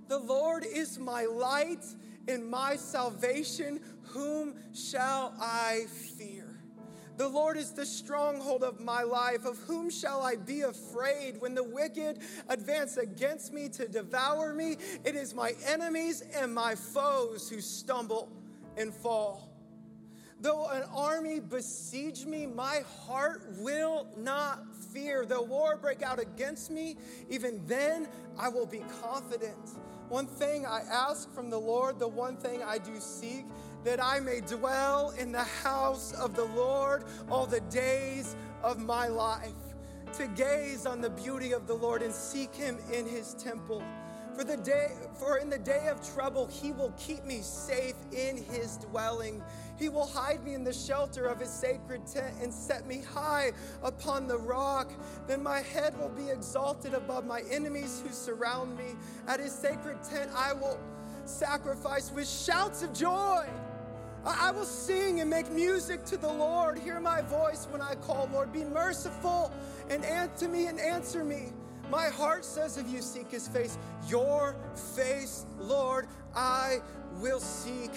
The 0.06 0.18
Lord 0.18 0.64
is 0.64 0.98
my 0.98 1.24
light 1.24 1.84
and 2.28 2.48
my 2.48 2.76
salvation. 2.76 3.80
Whom 4.12 4.54
shall 4.72 5.34
I 5.40 5.86
fear? 6.16 6.47
The 7.18 7.28
Lord 7.28 7.56
is 7.56 7.72
the 7.72 7.84
stronghold 7.84 8.62
of 8.62 8.80
my 8.80 9.02
life. 9.02 9.44
Of 9.44 9.58
whom 9.58 9.90
shall 9.90 10.22
I 10.22 10.36
be 10.36 10.60
afraid 10.60 11.40
when 11.40 11.52
the 11.52 11.64
wicked 11.64 12.20
advance 12.48 12.96
against 12.96 13.52
me 13.52 13.68
to 13.70 13.88
devour 13.88 14.54
me? 14.54 14.76
It 15.04 15.16
is 15.16 15.34
my 15.34 15.52
enemies 15.66 16.22
and 16.36 16.54
my 16.54 16.76
foes 16.76 17.50
who 17.50 17.60
stumble 17.60 18.30
and 18.76 18.94
fall. 18.94 19.50
Though 20.40 20.68
an 20.68 20.84
army 20.94 21.40
besiege 21.40 22.24
me, 22.24 22.46
my 22.46 22.82
heart 23.04 23.42
will 23.58 24.06
not 24.16 24.60
fear. 24.92 25.26
Though 25.26 25.42
war 25.42 25.76
break 25.76 26.02
out 26.02 26.20
against 26.20 26.70
me, 26.70 26.96
even 27.28 27.60
then 27.66 28.06
I 28.38 28.48
will 28.48 28.66
be 28.66 28.84
confident. 29.02 29.56
One 30.08 30.28
thing 30.28 30.64
I 30.64 30.82
ask 30.88 31.34
from 31.34 31.50
the 31.50 31.58
Lord, 31.58 31.98
the 31.98 32.08
one 32.08 32.36
thing 32.36 32.62
I 32.62 32.78
do 32.78 33.00
seek 33.00 33.44
that 33.84 34.02
I 34.02 34.20
may 34.20 34.40
dwell 34.40 35.10
in 35.18 35.32
the 35.32 35.44
house 35.44 36.12
of 36.12 36.34
the 36.34 36.44
Lord 36.44 37.04
all 37.30 37.46
the 37.46 37.60
days 37.60 38.36
of 38.62 38.78
my 38.78 39.08
life, 39.08 39.52
to 40.14 40.26
gaze 40.28 40.86
on 40.86 41.00
the 41.00 41.10
beauty 41.10 41.52
of 41.52 41.66
the 41.66 41.74
Lord 41.74 42.02
and 42.02 42.12
seek 42.12 42.54
him 42.54 42.78
in 42.92 43.06
his 43.06 43.34
temple. 43.34 43.82
For 44.34 44.44
the 44.44 44.56
day 44.56 44.92
for 45.18 45.38
in 45.38 45.50
the 45.50 45.58
day 45.58 45.88
of 45.88 46.00
trouble 46.14 46.46
he 46.46 46.70
will 46.70 46.92
keep 46.96 47.24
me 47.24 47.40
safe 47.40 47.96
in 48.12 48.36
his 48.36 48.76
dwelling. 48.76 49.42
He 49.76 49.88
will 49.88 50.06
hide 50.06 50.44
me 50.44 50.54
in 50.54 50.62
the 50.62 50.72
shelter 50.72 51.26
of 51.26 51.40
his 51.40 51.50
sacred 51.50 52.06
tent 52.06 52.36
and 52.40 52.54
set 52.54 52.86
me 52.86 53.02
high 53.12 53.50
upon 53.82 54.28
the 54.28 54.38
rock. 54.38 54.92
Then 55.26 55.42
my 55.42 55.60
head 55.60 55.98
will 55.98 56.10
be 56.10 56.30
exalted 56.30 56.94
above 56.94 57.26
my 57.26 57.42
enemies 57.50 58.00
who 58.06 58.12
surround 58.12 58.78
me. 58.78 58.94
At 59.26 59.40
his 59.40 59.52
sacred 59.52 60.04
tent 60.04 60.30
I 60.36 60.52
will 60.52 60.78
sacrifice 61.24 62.12
with 62.12 62.28
shouts 62.28 62.84
of 62.84 62.92
joy. 62.92 63.44
I 64.48 64.50
will 64.50 64.64
sing 64.64 65.20
and 65.20 65.28
make 65.28 65.52
music 65.52 66.06
to 66.06 66.16
the 66.16 66.32
Lord. 66.32 66.78
Hear 66.78 67.00
my 67.00 67.20
voice 67.20 67.68
when 67.70 67.82
I 67.82 67.96
call, 67.96 68.30
Lord. 68.32 68.50
Be 68.50 68.64
merciful 68.64 69.52
and 69.90 70.02
answer 70.06 70.48
me 70.48 70.68
and 70.68 70.80
answer 70.80 71.22
me. 71.22 71.52
My 71.90 72.06
heart 72.06 72.46
says, 72.46 72.78
if 72.78 72.88
you 72.88 73.02
seek 73.02 73.30
his 73.30 73.46
face, 73.46 73.76
your 74.08 74.56
face, 74.96 75.44
Lord, 75.60 76.06
I 76.34 76.78
will 77.20 77.40
seek. 77.40 77.90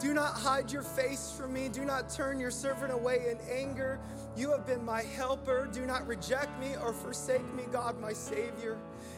Do 0.00 0.12
not 0.12 0.32
hide 0.32 0.72
your 0.72 0.82
face 0.82 1.32
from 1.38 1.52
me. 1.52 1.68
Do 1.68 1.84
not 1.84 2.10
turn 2.10 2.40
your 2.40 2.50
servant 2.50 2.92
away 2.92 3.26
in 3.30 3.38
anger. 3.48 4.00
You 4.36 4.50
have 4.50 4.66
been 4.66 4.84
my 4.84 5.02
helper. 5.02 5.68
Do 5.72 5.86
not 5.86 6.04
reject 6.08 6.58
me 6.58 6.74
or 6.82 6.92
forsake 6.92 7.54
me, 7.54 7.62
God, 7.70 8.00
my 8.00 8.12
Savior. 8.12 8.76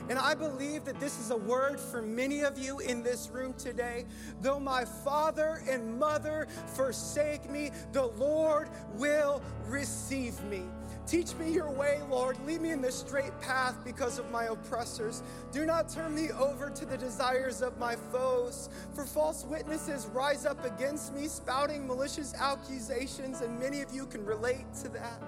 And 0.08 0.18
I 0.18 0.34
believe 0.34 0.84
that 0.84 1.00
this 1.00 1.18
is 1.18 1.30
a 1.30 1.36
word 1.36 1.80
for 1.80 2.02
many 2.02 2.40
of 2.40 2.58
you 2.58 2.78
in 2.80 3.02
this 3.02 3.30
room 3.32 3.54
today. 3.54 4.04
Though 4.42 4.60
my 4.60 4.84
father 4.84 5.62
and 5.68 5.98
mother 5.98 6.46
forsake 6.74 7.48
me, 7.50 7.70
the 7.92 8.06
Lord 8.06 8.68
will 8.96 9.42
receive 9.66 10.42
me. 10.44 10.62
Teach 11.06 11.34
me 11.34 11.50
your 11.50 11.70
way, 11.70 12.00
Lord. 12.08 12.38
Lead 12.46 12.62
me 12.62 12.70
in 12.70 12.80
the 12.80 12.90
straight 12.90 13.38
path 13.40 13.76
because 13.84 14.18
of 14.18 14.30
my 14.30 14.44
oppressors. 14.44 15.22
Do 15.52 15.66
not 15.66 15.90
turn 15.90 16.14
me 16.14 16.30
over 16.30 16.70
to 16.70 16.86
the 16.86 16.96
desires 16.96 17.60
of 17.60 17.78
my 17.78 17.94
foes. 17.94 18.70
For 18.94 19.04
false 19.04 19.44
witnesses 19.44 20.06
rise 20.14 20.46
up 20.46 20.64
against 20.64 21.14
me, 21.14 21.28
spouting 21.28 21.86
malicious 21.86 22.34
accusations, 22.34 23.42
and 23.42 23.58
many 23.58 23.82
of 23.82 23.92
you 23.92 24.06
can 24.06 24.24
relate 24.24 24.64
to 24.82 24.88
that. 24.90 25.20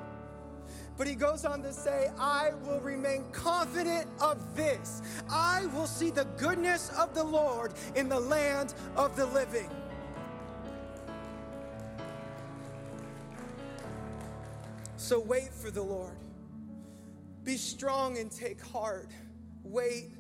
But 0.96 1.06
he 1.06 1.14
goes 1.14 1.44
on 1.44 1.62
to 1.62 1.72
say, 1.72 2.10
I 2.18 2.52
will 2.64 2.80
remain 2.80 3.24
confident 3.30 4.08
of 4.20 4.56
this. 4.56 5.02
I 5.30 5.66
will 5.66 5.86
see 5.86 6.10
the 6.10 6.24
goodness 6.38 6.90
of 6.98 7.14
the 7.14 7.24
Lord 7.24 7.74
in 7.94 8.08
the 8.08 8.18
land 8.18 8.74
of 8.96 9.14
the 9.14 9.26
living. 9.26 9.68
So 14.96 15.20
wait 15.20 15.52
for 15.52 15.70
the 15.70 15.82
Lord. 15.82 16.16
Be 17.44 17.56
strong 17.56 18.18
and 18.18 18.30
take 18.30 18.60
heart. 18.60 19.12
Wait 19.62 20.10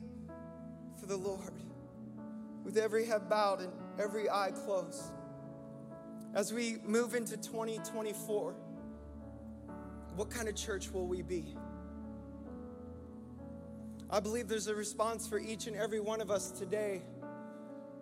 for 1.00 1.06
the 1.06 1.16
Lord. 1.16 1.54
With 2.64 2.76
every 2.76 3.06
head 3.06 3.28
bowed 3.28 3.60
and 3.60 3.72
every 3.98 4.28
eye 4.28 4.52
closed. 4.64 5.02
As 6.34 6.52
we 6.52 6.76
move 6.84 7.14
into 7.14 7.36
2024, 7.36 8.54
what 10.16 10.30
kind 10.30 10.48
of 10.48 10.54
church 10.54 10.90
will 10.90 11.06
we 11.06 11.22
be? 11.22 11.54
I 14.08 14.20
believe 14.20 14.48
there's 14.48 14.68
a 14.68 14.74
response 14.74 15.26
for 15.26 15.38
each 15.38 15.66
and 15.66 15.76
every 15.76 16.00
one 16.00 16.20
of 16.20 16.30
us 16.30 16.50
today. 16.50 17.02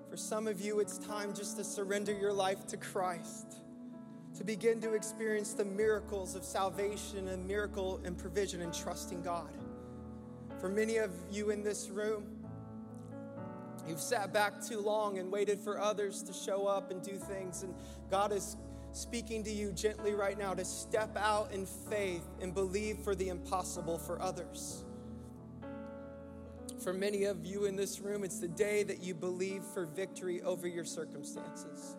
For 0.09 0.17
some 0.17 0.47
of 0.47 0.61
you, 0.61 0.79
it's 0.79 0.99
time 0.99 1.35
just 1.35 1.57
to 1.57 1.65
surrender 1.65 2.13
your 2.13 2.33
life 2.33 2.67
to 2.69 2.77
Christ, 2.77 3.57
to 4.37 4.45
begin 4.45 4.81
to 4.83 4.95
experience 4.95 5.55
the 5.55 5.65
miracles 5.65 6.37
of 6.37 6.45
salvation 6.45 7.29
and 7.29 7.47
miracle 7.49 8.01
and 8.05 8.17
provision 8.17 8.63
and 8.63 8.73
trusting 8.73 9.23
God. 9.23 9.51
For 10.61 10.69
many 10.69 10.99
of 10.99 11.11
you 11.33 11.51
in 11.51 11.65
this 11.65 11.89
room, 11.89 12.27
you've 13.89 14.01
sat 14.01 14.33
back 14.33 14.65
too 14.65 14.81
long 14.81 15.19
and 15.19 15.33
waited 15.33 15.59
for 15.59 15.81
others 15.81 16.23
to 16.23 16.33
show 16.33 16.67
up 16.67 16.93
and 16.93 17.03
do 17.03 17.17
things, 17.17 17.65
and 17.65 17.75
God 18.09 18.31
is 18.31 18.57
speaking 18.95 19.43
to 19.43 19.51
you 19.51 19.73
gently 19.73 20.15
right 20.15 20.39
now 20.39 20.55
to 20.55 20.65
step 20.65 21.17
out 21.17 21.51
in 21.53 21.67
faith 21.67 22.25
and 22.41 22.55
believe 22.55 22.99
for 22.99 23.15
the 23.17 23.29
impossible 23.29 23.99
for 23.99 24.23
others. 24.23 24.85
For 26.83 26.93
many 26.93 27.25
of 27.25 27.45
you 27.45 27.65
in 27.65 27.75
this 27.75 27.99
room, 27.99 28.23
it's 28.23 28.39
the 28.39 28.49
day 28.49 28.85
that 28.85 29.03
you 29.03 29.15
believe 29.15 29.65
for 29.65 29.85
victory 29.85 30.43
over 30.43 30.69
your 30.69 30.85
circumstances. 30.85 31.97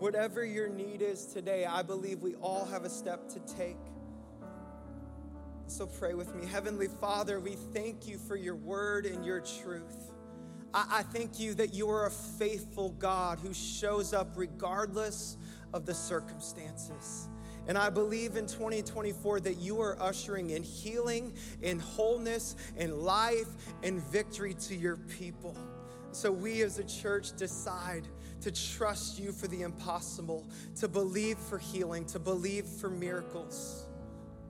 Whatever 0.00 0.44
your 0.44 0.68
need 0.68 1.00
is 1.02 1.24
today, 1.24 1.64
I 1.64 1.82
believe 1.82 2.20
we 2.20 2.34
all 2.36 2.66
have 2.66 2.84
a 2.84 2.90
step 2.90 3.28
to 3.30 3.40
take. 3.56 3.78
So 5.66 5.86
pray 5.86 6.14
with 6.14 6.34
me. 6.34 6.46
Heavenly 6.46 6.88
Father, 6.88 7.40
we 7.40 7.56
thank 7.72 8.06
you 8.06 8.18
for 8.18 8.36
your 8.36 8.54
word 8.54 9.06
and 9.06 9.24
your 9.24 9.40
truth. 9.40 10.12
I, 10.74 10.86
I 10.90 11.02
thank 11.02 11.38
you 11.40 11.54
that 11.54 11.74
you 11.74 11.88
are 11.90 12.06
a 12.06 12.10
faithful 12.10 12.90
God 12.90 13.38
who 13.40 13.54
shows 13.54 14.12
up 14.12 14.32
regardless 14.36 15.36
of 15.72 15.86
the 15.86 15.94
circumstances. 15.94 17.28
And 17.66 17.76
I 17.76 17.90
believe 17.90 18.36
in 18.36 18.46
2024 18.46 19.40
that 19.40 19.58
you 19.58 19.80
are 19.80 20.00
ushering 20.00 20.50
in 20.50 20.62
healing 20.62 21.34
and 21.62 21.80
wholeness 21.80 22.56
and 22.78 22.94
life 22.94 23.48
and 23.82 24.02
victory 24.04 24.54
to 24.54 24.74
your 24.74 24.96
people. 24.96 25.56
So 26.12 26.32
we 26.32 26.62
as 26.62 26.78
a 26.78 26.84
church 26.84 27.36
decide 27.36 28.08
to 28.40 28.50
trust 28.50 29.18
you 29.18 29.32
for 29.32 29.48
the 29.48 29.62
impossible, 29.62 30.46
to 30.76 30.88
believe 30.88 31.36
for 31.38 31.58
healing, 31.58 32.06
to 32.06 32.18
believe 32.18 32.64
for 32.64 32.88
miracles. 32.88 33.84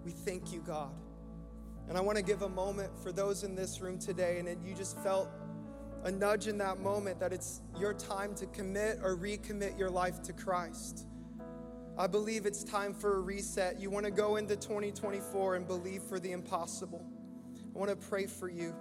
We 0.05 0.13
thank 0.13 0.53
you, 0.53 0.61
God. 0.61 0.93
And 1.89 1.97
I 1.97 2.01
want 2.01 2.19
to 2.19 2.23
give 2.23 2.43
a 2.43 2.49
moment 2.49 2.91
for 3.03 3.13
those 3.13 3.45
in 3.45 3.55
this 3.55 3.81
room 3.81 3.99
today, 3.99 4.39
and 4.39 4.49
you 4.65 4.75
just 4.75 4.99
felt 4.99 5.29
a 6.05 6.11
nudge 6.11 6.47
in 6.47 6.59
that 6.59 6.81
moment 6.81 7.19
that 7.21 7.33
it's 7.33 7.61
your 7.79 7.93
time 7.93 8.35
to 8.37 8.47
commit 8.47 8.99
or 9.03 9.17
recommit 9.17 9.79
your 9.79 9.91
life 9.91 10.23
to 10.23 10.33
Christ. 10.33 11.07
I 11.97 12.07
believe 12.07 12.47
it's 12.47 12.63
time 12.63 12.95
for 12.95 13.17
a 13.17 13.21
reset. 13.21 13.81
You 13.81 13.91
want 13.91 14.05
to 14.05 14.13
go 14.13 14.37
into 14.37 14.55
2024 14.55 15.57
and 15.57 15.67
believe 15.67 16.03
for 16.03 16.21
the 16.21 16.31
impossible. 16.31 17.05
I 17.75 17.79
want 17.79 17.91
to 17.91 17.97
pray 17.97 18.27
for 18.27 18.49
you. 18.49 18.75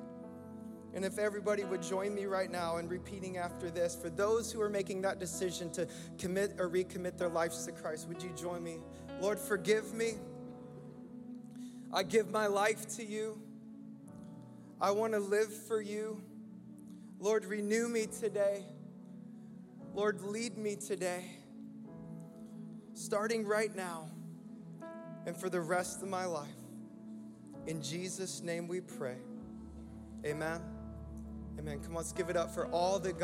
And 0.93 1.03
if 1.03 1.17
everybody 1.17 1.63
would 1.63 1.81
join 1.81 2.13
me 2.13 2.25
right 2.25 2.49
now 2.49 2.77
in 2.77 2.87
repeating 2.87 3.37
after 3.37 3.69
this, 3.69 3.95
for 3.95 4.09
those 4.09 4.51
who 4.51 4.61
are 4.61 4.69
making 4.69 5.01
that 5.01 5.19
decision 5.19 5.71
to 5.71 5.87
commit 6.17 6.55
or 6.59 6.69
recommit 6.69 7.17
their 7.17 7.29
lives 7.29 7.65
to 7.65 7.71
Christ, 7.71 8.07
would 8.07 8.21
you 8.21 8.29
join 8.35 8.63
me? 8.63 8.77
Lord, 9.19 9.39
forgive 9.39 9.93
me. 9.93 10.13
I 11.91 12.03
give 12.03 12.31
my 12.31 12.47
life 12.47 12.87
to 12.97 13.05
you. 13.05 13.41
I 14.79 14.91
want 14.91 15.13
to 15.13 15.19
live 15.19 15.51
for 15.51 15.81
you. 15.81 16.21
Lord, 17.19 17.45
renew 17.45 17.87
me 17.87 18.07
today. 18.07 18.65
Lord, 19.93 20.21
lead 20.21 20.57
me 20.57 20.75
today 20.75 21.25
starting 22.93 23.45
right 23.45 23.75
now 23.75 24.09
and 25.25 25.35
for 25.37 25.49
the 25.49 25.61
rest 25.61 26.01
of 26.01 26.09
my 26.09 26.25
life. 26.25 26.47
In 27.67 27.81
Jesus' 27.81 28.41
name 28.41 28.67
we 28.67 28.81
pray. 28.81 29.17
Amen. 30.25 30.61
Amen. 31.59 31.79
Come 31.79 31.91
on, 31.91 31.97
let's 31.97 32.11
give 32.11 32.29
it 32.29 32.37
up 32.37 32.53
for 32.53 32.67
all 32.67 32.99
that 32.99 33.13
God. 33.13 33.15